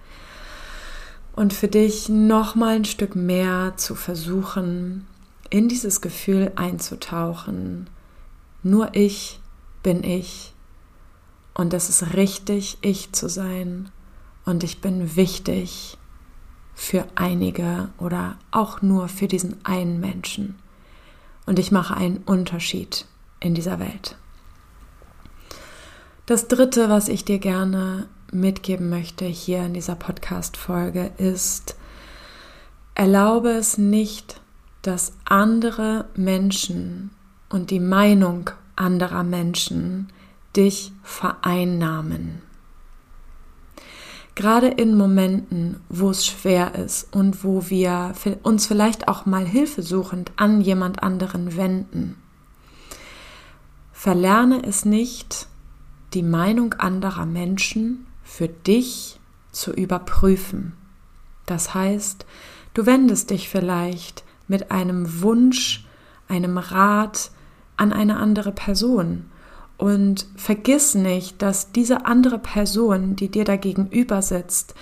und 1.37 1.53
für 1.53 1.69
dich 1.69 2.09
noch 2.09 2.55
mal 2.55 2.77
ein 2.77 2.85
Stück 2.85 3.15
mehr 3.15 3.75
zu 3.77 3.95
versuchen, 3.95 5.07
in 5.51 5.69
dieses 5.69 6.01
Gefühl 6.01 6.53
einzutauchen. 6.57 7.89
Nur 8.63 8.91
ich 8.95 9.39
bin 9.87 10.03
ich. 10.03 10.53
Und 11.55 11.73
es 11.73 11.89
ist 11.89 12.15
richtig, 12.15 12.77
ich 12.81 13.13
zu 13.13 13.29
sein. 13.29 13.93
Und 14.45 14.65
ich 14.65 14.81
bin 14.81 15.15
wichtig 15.15 15.97
für 16.75 17.07
einige 17.15 17.91
oder 17.97 18.37
auch 18.51 18.83
nur 18.83 19.07
für 19.07 19.29
diesen 19.29 19.65
einen 19.65 20.01
Menschen. 20.01 20.59
Und 21.47 21.61
ich 21.61 21.71
mache 21.71 21.97
einen 21.97 22.17
Unterschied 22.27 23.07
in 23.39 23.55
dieser 23.55 23.79
Welt. 23.79 24.17
Das 26.27 26.49
Dritte, 26.49 26.89
was 26.89 27.07
ich 27.07 27.25
dir 27.25 27.39
gerne 27.39 28.09
mitgeben 28.33 28.91
möchte 28.91 29.25
hier 29.25 29.67
in 29.67 29.75
dieser 29.75 29.95
Podcast-Folge 29.95 31.13
ist, 31.17 31.77
erlaube 32.97 33.51
es 33.51 33.79
nicht, 33.79 34.41
dass 34.83 35.13
andere 35.27 36.07
Menschen 36.17 37.13
und 37.51 37.71
die 37.71 37.79
Meinung 37.79 38.51
anderer 38.77 39.23
Menschen 39.23 40.09
dich 40.57 40.93
vereinnahmen. 41.03 42.43
Gerade 44.35 44.69
in 44.69 44.97
Momenten, 44.97 45.81
wo 45.89 46.11
es 46.11 46.27
schwer 46.27 46.75
ist 46.75 47.15
und 47.15 47.43
wo 47.43 47.71
wir 47.71 48.13
uns 48.43 48.67
vielleicht 48.67 49.09
auch 49.09 49.25
mal 49.25 49.47
hilfesuchend 49.47 50.33
an 50.37 50.61
jemand 50.61 51.03
anderen 51.03 51.57
wenden, 51.57 52.17
verlerne 53.93 54.63
es 54.63 54.85
nicht, 54.85 55.47
die 56.13 56.23
Meinung 56.23 56.75
anderer 56.75 57.25
Menschen 57.25 58.07
für 58.23 58.49
dich 58.49 59.19
zu 59.53 59.73
überprüfen. 59.73 60.75
Das 61.47 61.73
heißt, 61.73 62.27
du 62.75 62.85
wendest 62.85 63.31
dich 63.31 63.49
vielleicht 63.49 64.23
mit 64.49 64.71
einem 64.71 65.23
Wunsch, 65.23 65.87
einem 66.29 66.59
Rat 66.59 67.31
an 67.77 67.93
eine 67.93 68.17
andere 68.17 68.53
Person. 68.53 69.27
Und 69.79 70.27
vergiss 70.37 70.95
nicht, 70.95 71.43
dass 71.43 71.73
diese 71.73 72.07
andere 72.07 72.39
Person, 72.39 73.15
die 73.15 73.29
dir 73.29 73.45
da 73.45 73.57
gegenüber 73.57 74.23
sitzt, 74.23 74.75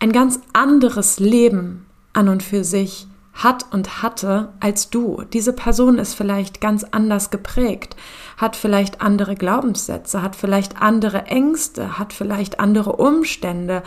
ein 0.00 0.12
ganz 0.12 0.38
anderes 0.52 1.18
Leben 1.18 1.86
an 2.12 2.28
und 2.28 2.42
für 2.42 2.62
sich 2.62 3.06
hat 3.38 3.66
und 3.70 4.02
hatte 4.02 4.48
als 4.58 4.90
du. 4.90 5.22
Diese 5.32 5.52
Person 5.52 5.98
ist 5.98 6.14
vielleicht 6.14 6.60
ganz 6.60 6.84
anders 6.84 7.30
geprägt, 7.30 7.96
hat 8.36 8.56
vielleicht 8.56 9.00
andere 9.00 9.36
Glaubenssätze, 9.36 10.22
hat 10.22 10.34
vielleicht 10.34 10.82
andere 10.82 11.26
Ängste, 11.26 11.98
hat 11.98 12.12
vielleicht 12.12 12.58
andere 12.58 12.96
Umstände, 12.96 13.84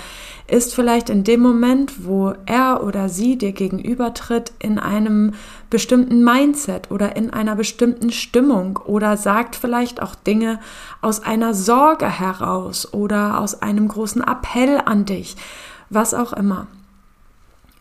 ist 0.47 0.73
vielleicht 0.73 1.09
in 1.09 1.25
dem 1.25 1.41
Moment, 1.41 2.05
wo 2.05 2.33
er 2.45 2.81
oder 2.81 3.09
sie 3.09 3.37
dir 3.37 3.51
gegenübertritt, 3.51 4.53
in 4.59 4.79
einem 4.79 5.33
bestimmten 5.69 6.23
Mindset 6.23 6.89
oder 6.89 7.17
in 7.17 7.31
einer 7.31 7.55
bestimmten 7.55 8.11
Stimmung 8.11 8.77
oder 8.77 9.17
sagt 9.17 9.57
vielleicht 9.57 10.01
auch 10.01 10.15
Dinge 10.15 10.59
aus 11.01 11.23
einer 11.23 11.53
Sorge 11.53 12.07
heraus 12.07 12.93
oder 12.93 13.39
aus 13.39 13.61
einem 13.61 13.89
großen 13.89 14.21
Appell 14.21 14.81
an 14.85 15.03
dich, 15.03 15.35
was 15.89 16.13
auch 16.13 16.31
immer. 16.31 16.67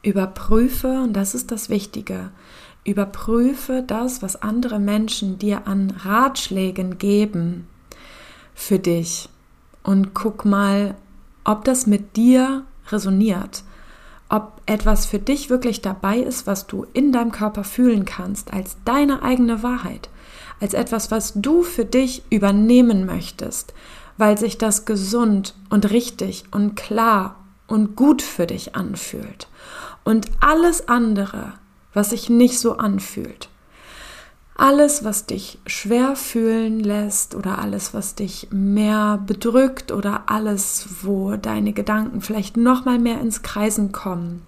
Überprüfe, 0.02 1.02
und 1.02 1.12
das 1.12 1.34
ist 1.34 1.50
das 1.50 1.68
Wichtige, 1.68 2.30
überprüfe 2.84 3.82
das, 3.86 4.22
was 4.22 4.40
andere 4.40 4.78
Menschen 4.78 5.38
dir 5.38 5.66
an 5.66 5.90
Ratschlägen 5.90 6.98
geben 6.98 7.66
für 8.54 8.78
dich 8.78 9.28
und 9.82 10.14
guck 10.14 10.44
mal, 10.44 10.94
ob 11.44 11.64
das 11.64 11.86
mit 11.86 12.16
dir 12.16 12.64
resoniert, 12.88 13.62
ob 14.28 14.60
etwas 14.66 15.06
für 15.06 15.18
dich 15.18 15.50
wirklich 15.50 15.82
dabei 15.82 16.18
ist, 16.18 16.46
was 16.46 16.66
du 16.66 16.86
in 16.92 17.12
deinem 17.12 17.32
Körper 17.32 17.64
fühlen 17.64 18.04
kannst, 18.04 18.52
als 18.52 18.76
deine 18.84 19.22
eigene 19.22 19.62
Wahrheit, 19.62 20.08
als 20.60 20.74
etwas, 20.74 21.10
was 21.10 21.34
du 21.34 21.62
für 21.62 21.84
dich 21.84 22.22
übernehmen 22.30 23.04
möchtest, 23.04 23.74
weil 24.16 24.38
sich 24.38 24.56
das 24.56 24.84
gesund 24.84 25.54
und 25.68 25.90
richtig 25.90 26.44
und 26.52 26.76
klar 26.76 27.36
und 27.66 27.96
gut 27.96 28.22
für 28.22 28.46
dich 28.46 28.76
anfühlt. 28.76 29.48
Und 30.04 30.30
alles 30.40 30.88
andere, 30.88 31.54
was 31.92 32.10
sich 32.10 32.30
nicht 32.30 32.58
so 32.58 32.78
anfühlt, 32.78 33.48
alles, 34.60 35.04
was 35.04 35.24
dich 35.24 35.58
schwer 35.66 36.16
fühlen 36.16 36.80
lässt 36.80 37.34
oder 37.34 37.58
alles, 37.58 37.94
was 37.94 38.14
dich 38.14 38.48
mehr 38.50 39.18
bedrückt 39.26 39.90
oder 39.90 40.24
alles, 40.26 40.86
wo 41.02 41.36
deine 41.36 41.72
Gedanken 41.72 42.20
vielleicht 42.20 42.58
noch 42.58 42.84
mal 42.84 42.98
mehr 42.98 43.22
ins 43.22 43.40
Kreisen 43.40 43.90
kommen, 43.90 44.42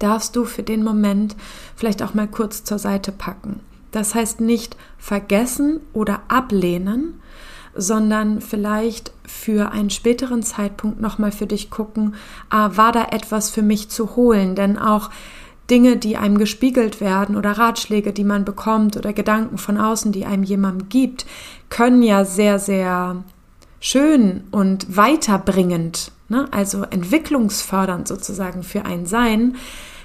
darfst 0.00 0.34
du 0.34 0.44
für 0.44 0.64
den 0.64 0.82
Moment 0.82 1.36
vielleicht 1.76 2.02
auch 2.02 2.12
mal 2.12 2.26
kurz 2.26 2.64
zur 2.64 2.80
Seite 2.80 3.12
packen. 3.12 3.60
Das 3.92 4.16
heißt 4.16 4.40
nicht 4.40 4.76
vergessen 4.98 5.80
oder 5.92 6.22
ablehnen, 6.26 7.20
sondern 7.80 8.40
vielleicht 8.40 9.12
für 9.26 9.72
einen 9.72 9.90
späteren 9.90 10.42
Zeitpunkt 10.42 11.00
nochmal 11.00 11.32
für 11.32 11.46
dich 11.46 11.70
gucken, 11.70 12.14
ah, 12.50 12.70
war 12.74 12.92
da 12.92 13.06
etwas 13.10 13.50
für 13.50 13.62
mich 13.62 13.88
zu 13.88 14.16
holen? 14.16 14.54
Denn 14.54 14.78
auch 14.78 15.10
Dinge, 15.70 15.96
die 15.96 16.16
einem 16.16 16.36
gespiegelt 16.36 17.00
werden 17.00 17.36
oder 17.36 17.52
Ratschläge, 17.52 18.12
die 18.12 18.24
man 18.24 18.44
bekommt 18.44 18.96
oder 18.96 19.12
Gedanken 19.12 19.56
von 19.56 19.78
außen, 19.78 20.12
die 20.12 20.26
einem 20.26 20.42
jemand 20.42 20.90
gibt, 20.90 21.26
können 21.68 22.02
ja 22.02 22.24
sehr, 22.24 22.58
sehr 22.58 23.22
schön 23.78 24.44
und 24.50 24.96
weiterbringend, 24.96 26.12
ne? 26.28 26.48
also 26.50 26.82
entwicklungsfördernd 26.82 28.08
sozusagen 28.08 28.62
für 28.62 28.84
ein 28.84 29.06
Sein, 29.06 29.56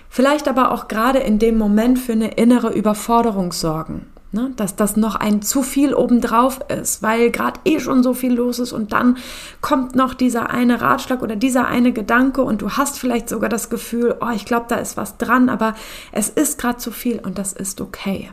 vielleicht 0.10 0.48
aber 0.48 0.72
auch 0.72 0.88
gerade 0.88 1.20
in 1.20 1.40
dem 1.40 1.58
Moment 1.58 2.00
für 2.00 2.14
eine 2.14 2.36
innere 2.36 2.72
Überforderung 2.72 3.52
sorgen. 3.52 4.06
Ne? 4.32 4.52
Dass 4.56 4.76
das 4.76 4.98
noch 4.98 5.16
ein 5.16 5.42
zu 5.42 5.64
viel 5.64 5.94
obendrauf 5.94 6.60
ist, 6.70 7.02
weil 7.02 7.32
gerade 7.32 7.60
eh 7.64 7.80
schon 7.80 8.04
so 8.04 8.14
viel 8.14 8.34
los 8.34 8.60
ist 8.60 8.74
und 8.74 8.92
dann 8.92 9.18
kommt 9.62 9.96
noch 9.96 10.14
dieser 10.14 10.50
eine 10.50 10.82
Ratschlag 10.82 11.22
oder 11.22 11.36
dieser 11.36 11.68
eine 11.68 11.94
Gedanke 11.94 12.42
und 12.42 12.62
du 12.62 12.72
hast 12.72 13.00
vielleicht 13.00 13.30
sogar 13.30 13.50
das 13.50 13.70
Gefühl, 13.70 14.16
oh, 14.20 14.32
ich 14.36 14.46
glaube, 14.46 14.66
da 14.68 14.76
ist 14.76 14.98
was 14.98 15.18
dran, 15.18 15.48
aber 15.48 15.74
es 16.12 16.30
ist 16.30 16.58
gerade 16.58 16.78
zu 16.78 16.92
viel 16.92 17.20
und 17.20 17.38
das 17.38 17.54
ist 17.54 17.80
okay. 17.80 18.30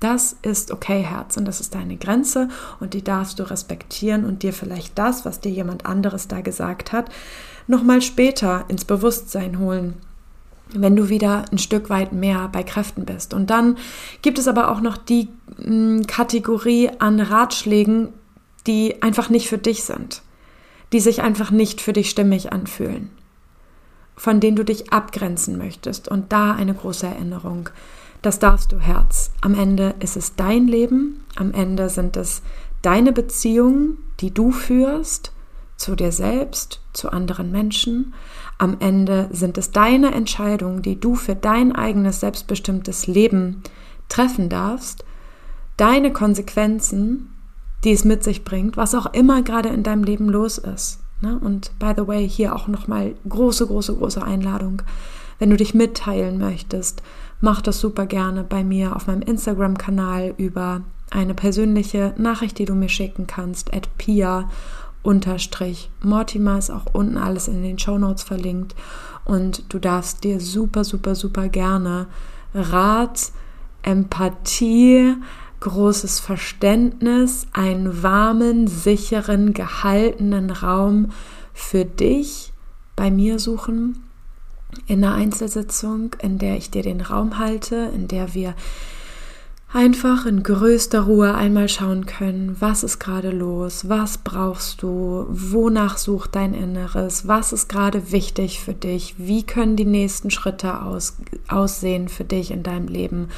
Das 0.00 0.36
ist 0.42 0.72
okay, 0.72 1.00
Herz, 1.00 1.36
und 1.36 1.44
das 1.44 1.60
ist 1.60 1.76
deine 1.76 1.96
Grenze 1.96 2.48
und 2.80 2.92
die 2.92 3.04
darfst 3.04 3.38
du 3.38 3.44
respektieren 3.44 4.24
und 4.24 4.42
dir 4.42 4.52
vielleicht 4.52 4.98
das, 4.98 5.24
was 5.24 5.38
dir 5.40 5.52
jemand 5.52 5.86
anderes 5.86 6.26
da 6.26 6.40
gesagt 6.40 6.92
hat, 6.92 7.08
nochmal 7.68 8.02
später 8.02 8.64
ins 8.66 8.84
Bewusstsein 8.84 9.60
holen 9.60 9.94
wenn 10.74 10.96
du 10.96 11.08
wieder 11.08 11.44
ein 11.50 11.58
Stück 11.58 11.90
weit 11.90 12.12
mehr 12.12 12.48
bei 12.52 12.62
Kräften 12.62 13.04
bist. 13.04 13.34
Und 13.34 13.50
dann 13.50 13.76
gibt 14.22 14.38
es 14.38 14.48
aber 14.48 14.70
auch 14.70 14.80
noch 14.80 14.96
die 14.96 15.28
hm, 15.56 16.06
Kategorie 16.06 16.90
an 16.98 17.20
Ratschlägen, 17.20 18.08
die 18.66 19.02
einfach 19.02 19.28
nicht 19.28 19.48
für 19.48 19.58
dich 19.58 19.84
sind, 19.84 20.22
die 20.92 21.00
sich 21.00 21.22
einfach 21.22 21.50
nicht 21.50 21.80
für 21.80 21.92
dich 21.92 22.10
stimmig 22.10 22.52
anfühlen, 22.52 23.10
von 24.16 24.40
denen 24.40 24.56
du 24.56 24.64
dich 24.64 24.92
abgrenzen 24.92 25.58
möchtest. 25.58 26.08
Und 26.08 26.32
da 26.32 26.52
eine 26.52 26.74
große 26.74 27.06
Erinnerung. 27.06 27.68
Das 28.22 28.38
darfst 28.38 28.70
du, 28.70 28.78
Herz. 28.78 29.32
Am 29.40 29.54
Ende 29.54 29.94
ist 29.98 30.16
es 30.16 30.36
dein 30.36 30.68
Leben, 30.68 31.24
am 31.34 31.52
Ende 31.52 31.88
sind 31.88 32.16
es 32.16 32.42
deine 32.82 33.12
Beziehungen, 33.12 33.98
die 34.20 34.32
du 34.32 34.52
führst 34.52 35.32
zu 35.76 35.96
dir 35.96 36.12
selbst, 36.12 36.80
zu 36.92 37.10
anderen 37.10 37.50
Menschen. 37.50 38.14
Am 38.62 38.76
Ende 38.78 39.28
sind 39.32 39.58
es 39.58 39.72
deine 39.72 40.14
Entscheidungen, 40.14 40.82
die 40.82 41.00
du 41.00 41.16
für 41.16 41.34
dein 41.34 41.74
eigenes 41.74 42.20
selbstbestimmtes 42.20 43.08
Leben 43.08 43.60
treffen 44.08 44.48
darfst, 44.48 45.04
deine 45.76 46.12
Konsequenzen, 46.12 47.34
die 47.82 47.90
es 47.90 48.04
mit 48.04 48.22
sich 48.22 48.44
bringt, 48.44 48.76
was 48.76 48.94
auch 48.94 49.06
immer 49.14 49.42
gerade 49.42 49.68
in 49.68 49.82
deinem 49.82 50.04
Leben 50.04 50.28
los 50.28 50.58
ist. 50.58 51.00
Ne? 51.22 51.40
Und 51.42 51.76
by 51.80 51.92
the 51.96 52.06
way, 52.06 52.28
hier 52.28 52.54
auch 52.54 52.68
nochmal 52.68 53.16
große, 53.28 53.66
große, 53.66 53.96
große 53.96 54.22
Einladung. 54.22 54.82
Wenn 55.40 55.50
du 55.50 55.56
dich 55.56 55.74
mitteilen 55.74 56.38
möchtest, 56.38 57.02
mach 57.40 57.62
das 57.62 57.80
super 57.80 58.06
gerne 58.06 58.44
bei 58.44 58.62
mir 58.62 58.94
auf 58.94 59.08
meinem 59.08 59.22
Instagram-Kanal 59.22 60.34
über 60.36 60.82
eine 61.10 61.34
persönliche 61.34 62.14
Nachricht, 62.16 62.60
die 62.60 62.64
du 62.64 62.76
mir 62.76 62.88
schicken 62.88 63.26
kannst, 63.26 63.74
at 63.74 63.88
pia 63.98 64.48
unterstrich. 65.02 65.90
Mortimer 66.00 66.58
ist 66.58 66.70
auch 66.70 66.86
unten 66.92 67.16
alles 67.16 67.48
in 67.48 67.62
den 67.62 67.78
Show 67.78 67.98
Notes 67.98 68.22
verlinkt. 68.22 68.74
Und 69.24 69.64
du 69.72 69.78
darfst 69.78 70.24
dir 70.24 70.40
super, 70.40 70.84
super, 70.84 71.14
super 71.14 71.48
gerne 71.48 72.06
Rat, 72.54 73.32
Empathie, 73.82 75.14
großes 75.60 76.20
Verständnis, 76.20 77.46
einen 77.52 78.02
warmen, 78.02 78.66
sicheren, 78.66 79.54
gehaltenen 79.54 80.50
Raum 80.50 81.12
für 81.54 81.84
dich 81.84 82.52
bei 82.96 83.10
mir 83.10 83.38
suchen. 83.38 84.02
In 84.86 85.04
einer 85.04 85.14
Einzelsitzung, 85.14 86.14
in 86.20 86.38
der 86.38 86.56
ich 86.56 86.70
dir 86.70 86.82
den 86.82 87.00
Raum 87.00 87.38
halte, 87.38 87.90
in 87.94 88.08
der 88.08 88.34
wir 88.34 88.54
einfach 89.72 90.26
in 90.26 90.42
größter 90.42 91.00
Ruhe 91.00 91.34
einmal 91.34 91.68
schauen 91.68 92.04
können, 92.04 92.56
was 92.60 92.84
ist 92.84 92.98
gerade 92.98 93.30
los, 93.30 93.88
was 93.88 94.18
brauchst 94.18 94.82
du, 94.82 95.26
wonach 95.30 95.96
sucht 95.96 96.34
dein 96.34 96.52
Inneres, 96.52 97.26
was 97.26 97.52
ist 97.52 97.68
gerade 97.68 98.12
wichtig 98.12 98.60
für 98.60 98.74
dich, 98.74 99.14
wie 99.16 99.42
können 99.44 99.76
die 99.76 99.86
nächsten 99.86 100.30
Schritte 100.30 100.82
aus, 100.82 101.16
aussehen 101.48 102.08
für 102.08 102.24
dich 102.24 102.50
in 102.50 102.62
deinem 102.62 102.86
Leben, 102.86 103.28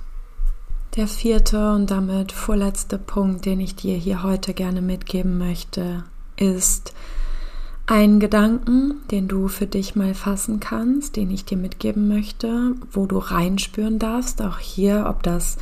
Der 0.95 1.07
vierte 1.07 1.73
und 1.73 1.91
damit 1.91 2.31
vorletzte 2.31 2.97
Punkt, 2.97 3.45
den 3.45 3.59
ich 3.59 3.75
dir 3.75 3.97
hier 3.97 4.23
heute 4.23 4.53
gerne 4.53 4.81
mitgeben 4.81 5.37
möchte, 5.37 6.05
ist 6.37 6.93
ein 7.85 8.19
Gedanken, 8.19 9.01
den 9.11 9.27
du 9.27 9.47
für 9.47 9.67
dich 9.67 9.95
mal 9.95 10.13
fassen 10.13 10.59
kannst, 10.59 11.17
den 11.17 11.29
ich 11.29 11.45
dir 11.45 11.57
mitgeben 11.57 12.07
möchte, 12.07 12.73
wo 12.91 13.05
du 13.05 13.17
reinspüren 13.17 13.99
darfst, 13.99 14.41
auch 14.41 14.57
hier, 14.57 15.05
ob 15.07 15.21
das 15.21 15.57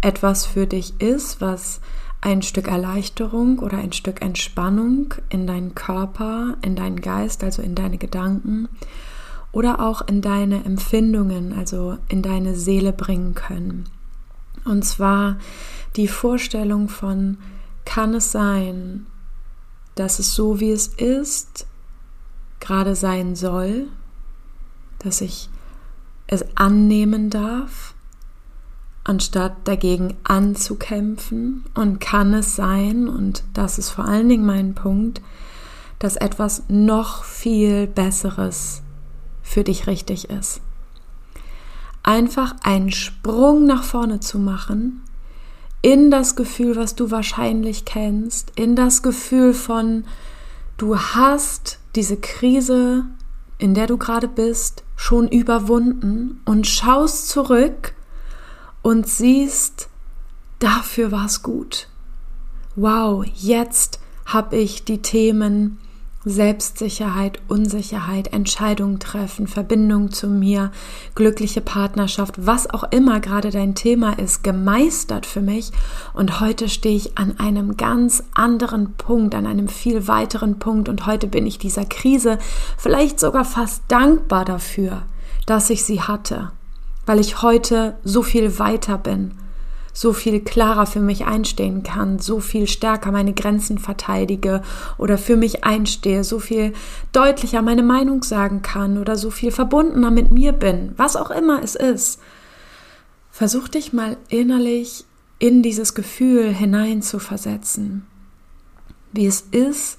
etwas 0.00 0.46
für 0.46 0.66
dich 0.66 1.00
ist, 1.00 1.40
was 1.40 1.80
ein 2.20 2.42
Stück 2.42 2.68
Erleichterung 2.68 3.58
oder 3.60 3.78
ein 3.78 3.92
Stück 3.92 4.22
Entspannung 4.22 5.14
in 5.28 5.46
deinen 5.46 5.74
Körper, 5.74 6.56
in 6.62 6.74
deinen 6.76 7.00
Geist, 7.00 7.44
also 7.44 7.62
in 7.62 7.74
deine 7.74 7.98
Gedanken 7.98 8.68
oder 9.52 9.80
auch 9.80 10.02
in 10.06 10.20
deine 10.20 10.64
Empfindungen, 10.64 11.52
also 11.52 11.98
in 12.08 12.22
deine 12.22 12.54
Seele 12.54 12.92
bringen 12.92 13.34
können. 13.34 13.88
Und 14.64 14.84
zwar 14.84 15.36
die 15.96 16.08
Vorstellung 16.08 16.88
von, 16.88 17.38
kann 17.84 18.14
es 18.14 18.32
sein, 18.32 19.06
dass 19.94 20.18
es 20.18 20.34
so 20.34 20.60
wie 20.60 20.70
es 20.70 20.88
ist, 20.88 21.66
gerade 22.60 22.94
sein 22.94 23.34
soll, 23.34 23.86
dass 24.98 25.20
ich 25.20 25.48
es 26.26 26.44
annehmen 26.56 27.30
darf, 27.30 27.94
anstatt 29.08 29.56
dagegen 29.64 30.16
anzukämpfen? 30.24 31.64
Und 31.74 32.00
kann 32.00 32.34
es 32.34 32.56
sein, 32.56 33.08
und 33.08 33.42
das 33.54 33.78
ist 33.78 33.90
vor 33.90 34.04
allen 34.04 34.28
Dingen 34.28 34.46
mein 34.46 34.74
Punkt, 34.74 35.22
dass 35.98 36.16
etwas 36.16 36.62
noch 36.68 37.24
viel 37.24 37.86
Besseres 37.86 38.82
für 39.42 39.64
dich 39.64 39.86
richtig 39.86 40.30
ist? 40.30 40.60
Einfach 42.02 42.54
einen 42.62 42.92
Sprung 42.92 43.66
nach 43.66 43.82
vorne 43.82 44.20
zu 44.20 44.38
machen, 44.38 45.02
in 45.82 46.10
das 46.10 46.36
Gefühl, 46.36 46.76
was 46.76 46.94
du 46.94 47.10
wahrscheinlich 47.10 47.84
kennst, 47.84 48.52
in 48.56 48.76
das 48.76 49.02
Gefühl 49.02 49.54
von, 49.54 50.04
du 50.76 50.98
hast 50.98 51.78
diese 51.94 52.16
Krise, 52.16 53.06
in 53.58 53.74
der 53.74 53.86
du 53.86 53.96
gerade 53.96 54.28
bist, 54.28 54.84
schon 54.96 55.28
überwunden 55.28 56.40
und 56.44 56.66
schaust 56.66 57.28
zurück 57.28 57.94
und 58.88 59.06
siehst, 59.06 59.90
dafür 60.60 61.12
war 61.12 61.26
es 61.26 61.42
gut. 61.42 61.88
Wow, 62.74 63.22
jetzt 63.34 64.00
habe 64.24 64.56
ich 64.56 64.82
die 64.82 65.02
Themen 65.02 65.76
Selbstsicherheit, 66.24 67.38
Unsicherheit, 67.48 68.32
Entscheidungen 68.32 68.98
treffen, 68.98 69.46
Verbindung 69.46 70.10
zu 70.10 70.26
mir, 70.28 70.72
glückliche 71.14 71.60
Partnerschaft, 71.60 72.46
was 72.46 72.70
auch 72.70 72.84
immer 72.90 73.20
gerade 73.20 73.50
dein 73.50 73.74
Thema 73.74 74.18
ist, 74.18 74.42
gemeistert 74.42 75.26
für 75.26 75.42
mich. 75.42 75.70
Und 76.14 76.40
heute 76.40 76.70
stehe 76.70 76.96
ich 76.96 77.18
an 77.18 77.38
einem 77.38 77.76
ganz 77.76 78.24
anderen 78.32 78.94
Punkt, 78.94 79.34
an 79.34 79.46
einem 79.46 79.68
viel 79.68 80.08
weiteren 80.08 80.58
Punkt. 80.58 80.88
Und 80.88 81.04
heute 81.04 81.26
bin 81.26 81.46
ich 81.46 81.58
dieser 81.58 81.84
Krise 81.84 82.38
vielleicht 82.78 83.20
sogar 83.20 83.44
fast 83.44 83.82
dankbar 83.88 84.46
dafür, 84.46 85.02
dass 85.44 85.68
ich 85.68 85.84
sie 85.84 86.00
hatte 86.00 86.52
weil 87.08 87.20
ich 87.20 87.40
heute 87.40 87.96
so 88.04 88.22
viel 88.22 88.58
weiter 88.58 88.98
bin, 88.98 89.32
so 89.94 90.12
viel 90.12 90.40
klarer 90.40 90.84
für 90.84 91.00
mich 91.00 91.24
einstehen 91.24 91.82
kann, 91.82 92.18
so 92.18 92.38
viel 92.38 92.66
stärker 92.66 93.10
meine 93.12 93.32
Grenzen 93.32 93.78
verteidige 93.78 94.60
oder 94.98 95.16
für 95.16 95.36
mich 95.36 95.64
einstehe, 95.64 96.22
so 96.22 96.38
viel 96.38 96.74
deutlicher 97.12 97.62
meine 97.62 97.82
Meinung 97.82 98.22
sagen 98.22 98.60
kann 98.60 98.98
oder 98.98 99.16
so 99.16 99.30
viel 99.30 99.50
verbundener 99.50 100.10
mit 100.10 100.30
mir 100.32 100.52
bin, 100.52 100.92
was 100.98 101.16
auch 101.16 101.30
immer 101.30 101.62
es 101.62 101.76
ist. 101.76 102.20
Versuch 103.30 103.68
dich 103.68 103.94
mal 103.94 104.18
innerlich 104.28 105.06
in 105.38 105.62
dieses 105.62 105.94
Gefühl 105.94 106.52
hinein 106.52 107.00
zu 107.00 107.18
versetzen, 107.18 108.06
wie 109.12 109.26
es 109.26 109.40
ist, 109.50 109.98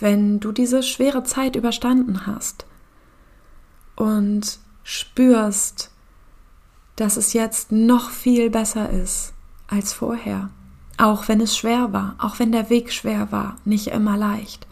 wenn 0.00 0.40
du 0.40 0.50
diese 0.50 0.82
schwere 0.82 1.22
Zeit 1.22 1.54
überstanden 1.54 2.26
hast 2.26 2.66
und 3.94 4.58
spürst, 4.82 5.92
dass 7.00 7.16
es 7.16 7.32
jetzt 7.32 7.70
noch 7.70 8.10
viel 8.10 8.50
besser 8.50 8.90
ist 8.90 9.32
als 9.68 9.92
vorher. 9.92 10.50
Auch 10.96 11.28
wenn 11.28 11.40
es 11.40 11.56
schwer 11.56 11.92
war, 11.92 12.16
auch 12.18 12.40
wenn 12.40 12.50
der 12.50 12.70
Weg 12.70 12.92
schwer 12.92 13.30
war, 13.30 13.56
nicht 13.64 13.88
immer 13.88 14.16
leicht. 14.16 14.66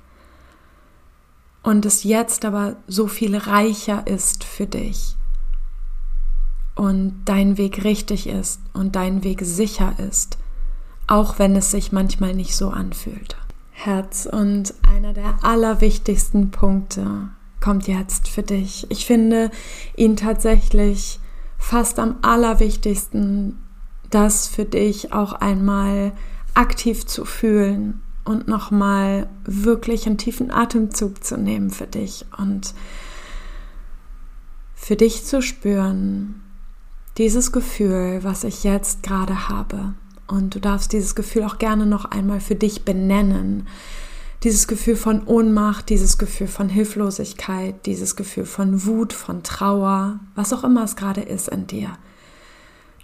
Und 1.63 1.87
es 1.87 2.03
jetzt 2.03 2.45
aber 2.45 2.77
so 2.89 3.07
viel 3.07 3.37
reicher 3.37 4.07
ist 4.09 4.43
für 4.43 4.67
dich. 4.67 5.17
Und 6.75 7.23
dein 7.25 7.59
Weg 7.59 7.85
richtig 7.85 8.27
ist 8.27 8.61
und 8.73 8.97
dein 8.97 9.23
Weg 9.23 9.43
sicher 9.43 9.95
ist, 9.99 10.37
auch 11.07 11.39
wenn 11.39 11.55
es 11.55 11.71
sich 11.71 11.93
manchmal 11.93 12.35
nicht 12.35 12.57
so 12.57 12.71
anfühlt. 12.71 13.37
Herz 13.71 14.29
und 14.31 14.75
einer 14.93 15.13
der 15.13 15.39
allerwichtigsten 15.43 16.51
Punkte 16.51 17.29
kommt 17.61 17.87
jetzt 17.87 18.29
für 18.29 18.43
dich. 18.43 18.87
Ich 18.91 19.07
finde 19.07 19.51
ihn 19.97 20.17
tatsächlich 20.17 21.21
fast 21.67 21.99
am 21.99 22.15
allerwichtigsten, 22.23 23.59
das 24.11 24.47
für 24.47 24.65
dich 24.65 25.13
auch 25.13 25.33
einmal 25.33 26.13
aktiv 26.55 27.07
zu 27.07 27.25
fühlen 27.25 28.01
und 28.25 28.47
nochmal 28.47 29.29
wirklich 29.45 30.07
einen 30.07 30.17
tiefen 30.17 30.53
Atemzug 30.53 31.25
zu 31.25 31.37
nehmen 31.37 31.71
für 31.71 31.89
dich 31.89 32.25
und 32.39 32.73
für 34.77 34.95
dich 34.95 35.25
zu 35.25 35.43
spüren, 35.43 36.41
dieses 37.19 37.51
Gefühl, 37.51 38.21
was 38.23 38.45
ich 38.45 38.63
jetzt 38.63 39.03
gerade 39.03 39.49
habe. 39.49 39.95
Und 40.29 40.55
du 40.55 40.61
darfst 40.61 40.93
dieses 40.93 41.17
Gefühl 41.17 41.43
auch 41.43 41.59
gerne 41.59 41.85
noch 41.85 42.05
einmal 42.05 42.39
für 42.39 42.55
dich 42.55 42.85
benennen. 42.85 43.67
Dieses 44.43 44.69
Gefühl 44.69 44.97
von 44.97 45.25
Ohnmacht, 45.27 45.89
dieses 45.89 46.19
Gefühl 46.19 46.47
von 46.47 46.69
Hilflosigkeit, 46.69 47.87
dieses 47.87 48.17
Gefühl 48.17 48.45
von 48.45 48.85
Wut, 48.85 49.13
von 49.13 49.43
Trauer, 49.43 50.21
was 50.35 50.53
auch 50.53 50.63
immer 50.63 50.85
es 50.85 50.97
gerade 50.97 51.23
ist 51.23 51.49
in 51.49 51.67
dir. 51.67 51.97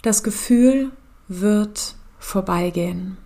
Das 0.03 0.23
Gefühl 0.23 0.91
wird 1.27 1.95
vorbeigehen. 2.19 3.17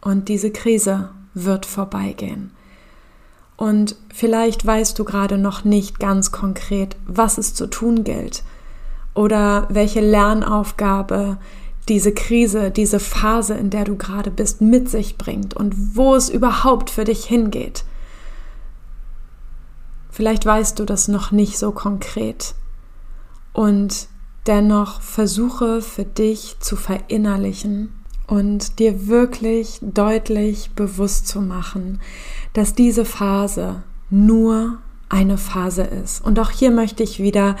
Und 0.00 0.28
diese 0.28 0.50
Krise 0.50 1.10
wird 1.34 1.66
vorbeigehen. 1.66 2.50
Und 3.56 3.96
vielleicht 4.12 4.66
weißt 4.66 4.98
du 4.98 5.04
gerade 5.04 5.38
noch 5.38 5.64
nicht 5.64 6.00
ganz 6.00 6.32
konkret, 6.32 6.96
was 7.06 7.38
es 7.38 7.54
zu 7.54 7.68
tun 7.68 8.04
gilt 8.04 8.42
oder 9.14 9.68
welche 9.70 10.00
Lernaufgabe 10.00 11.38
diese 11.88 12.12
Krise, 12.12 12.70
diese 12.70 12.98
Phase, 13.00 13.54
in 13.54 13.70
der 13.70 13.84
du 13.84 13.96
gerade 13.96 14.30
bist, 14.30 14.60
mit 14.60 14.88
sich 14.88 15.18
bringt 15.18 15.54
und 15.54 15.96
wo 15.96 16.14
es 16.14 16.28
überhaupt 16.28 16.90
für 16.90 17.04
dich 17.04 17.24
hingeht. 17.24 17.84
Vielleicht 20.10 20.46
weißt 20.46 20.78
du 20.78 20.84
das 20.84 21.08
noch 21.08 21.32
nicht 21.32 21.58
so 21.58 21.72
konkret 21.72 22.54
und 23.52 24.08
dennoch 24.46 25.00
versuche 25.00 25.82
für 25.82 26.04
dich 26.04 26.56
zu 26.60 26.76
verinnerlichen 26.76 27.92
und 28.26 28.78
dir 28.78 29.08
wirklich 29.08 29.78
deutlich 29.82 30.70
bewusst 30.74 31.28
zu 31.28 31.40
machen, 31.40 32.00
dass 32.52 32.74
diese 32.74 33.04
Phase 33.04 33.82
nur 34.10 34.78
eine 35.08 35.38
Phase 35.38 35.82
ist. 35.82 36.24
Und 36.24 36.38
auch 36.38 36.50
hier 36.50 36.70
möchte 36.70 37.02
ich 37.02 37.20
wieder 37.20 37.56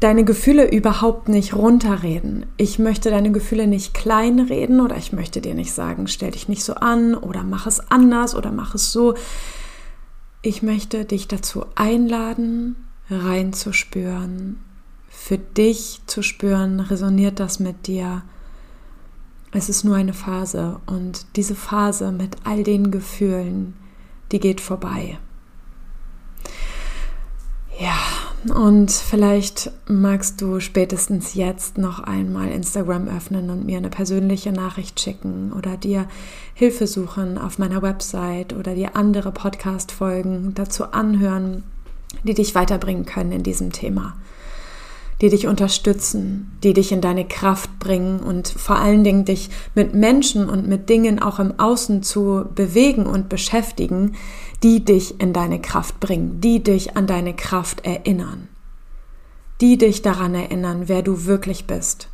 deine 0.00 0.24
Gefühle 0.24 0.70
überhaupt 0.70 1.28
nicht 1.28 1.54
runterreden. 1.54 2.46
Ich 2.56 2.78
möchte 2.78 3.10
deine 3.10 3.32
Gefühle 3.32 3.66
nicht 3.66 3.94
kleinreden 3.94 4.80
oder 4.80 4.96
ich 4.96 5.12
möchte 5.12 5.40
dir 5.40 5.54
nicht 5.54 5.72
sagen, 5.72 6.06
stell 6.06 6.30
dich 6.30 6.48
nicht 6.48 6.64
so 6.64 6.74
an 6.74 7.14
oder 7.14 7.42
mach 7.42 7.66
es 7.66 7.90
anders 7.90 8.34
oder 8.34 8.52
mach 8.52 8.74
es 8.74 8.92
so. 8.92 9.14
Ich 10.42 10.62
möchte 10.62 11.04
dich 11.04 11.26
dazu 11.26 11.66
einladen, 11.74 12.76
reinzuspüren, 13.10 14.60
für 15.08 15.38
dich 15.38 16.00
zu 16.06 16.22
spüren, 16.22 16.78
resoniert 16.78 17.40
das 17.40 17.58
mit 17.58 17.88
dir. 17.88 18.22
Es 19.50 19.68
ist 19.68 19.82
nur 19.82 19.96
eine 19.96 20.12
Phase 20.12 20.78
und 20.86 21.26
diese 21.34 21.56
Phase 21.56 22.12
mit 22.12 22.36
all 22.44 22.62
den 22.62 22.90
Gefühlen, 22.92 23.74
die 24.30 24.38
geht 24.38 24.60
vorbei. 24.60 25.18
Ja, 27.80 27.96
und 28.50 28.90
vielleicht 28.90 29.70
magst 29.86 30.40
du 30.40 30.60
spätestens 30.60 31.34
jetzt 31.34 31.78
noch 31.78 32.00
einmal 32.00 32.50
Instagram 32.50 33.08
öffnen 33.08 33.50
und 33.50 33.64
mir 33.64 33.78
eine 33.78 33.90
persönliche 33.90 34.52
Nachricht 34.52 35.00
schicken 35.00 35.52
oder 35.52 35.76
dir 35.76 36.06
Hilfe 36.54 36.86
suchen 36.86 37.38
auf 37.38 37.58
meiner 37.58 37.82
Website 37.82 38.52
oder 38.52 38.74
dir 38.74 38.96
andere 38.96 39.32
Podcast-Folgen 39.32 40.54
dazu 40.54 40.92
anhören, 40.92 41.64
die 42.24 42.34
dich 42.34 42.54
weiterbringen 42.54 43.06
können 43.06 43.32
in 43.32 43.42
diesem 43.42 43.72
Thema, 43.72 44.16
die 45.20 45.30
dich 45.30 45.46
unterstützen, 45.46 46.56
die 46.62 46.72
dich 46.72 46.92
in 46.92 47.00
deine 47.00 47.26
Kraft 47.26 47.78
bringen 47.80 48.20
und 48.20 48.48
vor 48.48 48.76
allen 48.76 49.02
Dingen 49.02 49.24
dich 49.24 49.50
mit 49.74 49.94
Menschen 49.94 50.48
und 50.48 50.68
mit 50.68 50.88
Dingen 50.88 51.20
auch 51.20 51.40
im 51.40 51.58
Außen 51.58 52.02
zu 52.02 52.44
bewegen 52.54 53.06
und 53.06 53.28
beschäftigen, 53.28 54.14
die 54.62 54.84
dich 54.84 55.20
in 55.20 55.32
deine 55.32 55.60
Kraft 55.60 55.98
bringen, 55.98 56.40
die 56.40 56.62
dich 56.62 56.96
an 56.96 57.06
deine 57.06 57.34
Kraft 57.34 57.84
erinnern, 57.84 58.48
die 59.60 59.76
dich 59.76 60.02
daran 60.02 60.34
erinnern, 60.34 60.84
wer 60.86 61.02
du 61.02 61.24
wirklich 61.24 61.66
bist. 61.66 62.08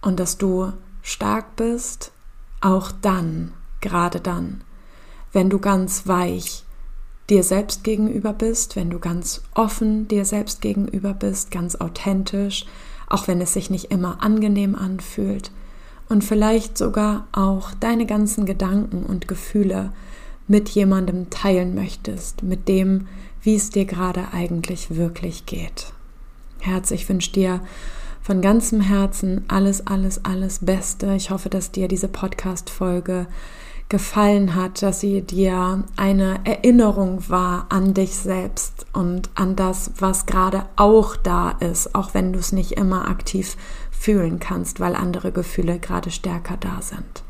Und 0.00 0.18
dass 0.18 0.38
du 0.38 0.72
stark 1.02 1.56
bist, 1.56 2.10
auch 2.60 2.90
dann, 3.02 3.52
gerade 3.80 4.20
dann, 4.20 4.62
wenn 5.32 5.50
du 5.50 5.58
ganz 5.58 6.06
weich 6.06 6.64
dir 7.30 7.42
selbst 7.42 7.84
gegenüber 7.84 8.32
bist, 8.32 8.76
wenn 8.76 8.90
du 8.90 8.98
ganz 8.98 9.42
offen 9.54 10.08
dir 10.08 10.24
selbst 10.24 10.60
gegenüber 10.60 11.14
bist, 11.14 11.50
ganz 11.50 11.76
authentisch, 11.76 12.66
auch 13.08 13.28
wenn 13.28 13.40
es 13.40 13.52
sich 13.52 13.70
nicht 13.70 13.90
immer 13.90 14.22
angenehm 14.22 14.74
anfühlt 14.74 15.50
und 16.08 16.24
vielleicht 16.24 16.76
sogar 16.76 17.26
auch 17.32 17.72
deine 17.80 18.06
ganzen 18.06 18.44
Gedanken 18.44 19.04
und 19.04 19.28
Gefühle 19.28 19.92
mit 20.46 20.68
jemandem 20.68 21.30
teilen 21.30 21.74
möchtest, 21.74 22.42
mit 22.42 22.68
dem, 22.68 23.06
wie 23.42 23.54
es 23.54 23.70
dir 23.70 23.84
gerade 23.84 24.32
eigentlich 24.32 24.94
wirklich 24.94 25.46
geht. 25.46 25.92
Herz, 26.60 26.90
ich 26.90 27.08
wünsche 27.08 27.32
dir 27.32 27.60
von 28.20 28.40
ganzem 28.40 28.80
Herzen 28.80 29.44
alles, 29.48 29.86
alles, 29.86 30.24
alles 30.24 30.60
Beste. 30.60 31.14
Ich 31.16 31.30
hoffe, 31.30 31.48
dass 31.48 31.72
dir 31.72 31.88
diese 31.88 32.08
Podcast-Folge 32.08 33.26
gefallen 33.92 34.54
hat, 34.54 34.80
dass 34.80 35.00
sie 35.00 35.20
dir 35.20 35.84
eine 35.96 36.40
Erinnerung 36.44 37.28
war 37.28 37.66
an 37.68 37.92
dich 37.92 38.16
selbst 38.16 38.86
und 38.94 39.28
an 39.34 39.54
das, 39.54 39.92
was 39.98 40.24
gerade 40.24 40.64
auch 40.76 41.14
da 41.14 41.50
ist, 41.50 41.94
auch 41.94 42.14
wenn 42.14 42.32
du 42.32 42.38
es 42.38 42.52
nicht 42.52 42.72
immer 42.72 43.06
aktiv 43.06 43.54
fühlen 43.90 44.40
kannst, 44.40 44.80
weil 44.80 44.96
andere 44.96 45.30
Gefühle 45.30 45.78
gerade 45.78 46.10
stärker 46.10 46.56
da 46.56 46.80
sind. 46.80 47.22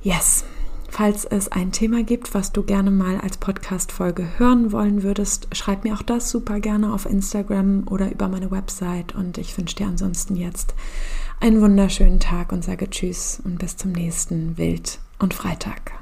Yes, 0.00 0.44
Falls 0.88 1.26
es 1.26 1.52
ein 1.52 1.72
Thema 1.72 2.04
gibt, 2.04 2.32
was 2.32 2.52
du 2.52 2.62
gerne 2.62 2.90
mal 2.90 3.20
als 3.20 3.36
Podcast-Folge 3.36 4.38
hören 4.38 4.72
wollen 4.72 5.02
würdest, 5.02 5.48
schreib 5.52 5.84
mir 5.84 5.92
auch 5.92 6.00
das 6.00 6.30
super 6.30 6.58
gerne 6.58 6.90
auf 6.94 7.04
Instagram 7.04 7.86
oder 7.90 8.10
über 8.10 8.28
meine 8.28 8.50
Website. 8.50 9.14
Und 9.14 9.36
ich 9.36 9.58
wünsche 9.58 9.76
dir 9.76 9.88
ansonsten 9.88 10.36
jetzt 10.36 10.74
einen 11.40 11.60
wunderschönen 11.60 12.20
Tag 12.20 12.52
und 12.52 12.64
sage 12.64 12.88
Tschüss 12.90 13.40
und 13.44 13.58
bis 13.58 13.76
zum 13.76 13.92
nächsten 13.92 14.56
Wild 14.58 14.98
und 15.18 15.34
Freitag. 15.34 15.92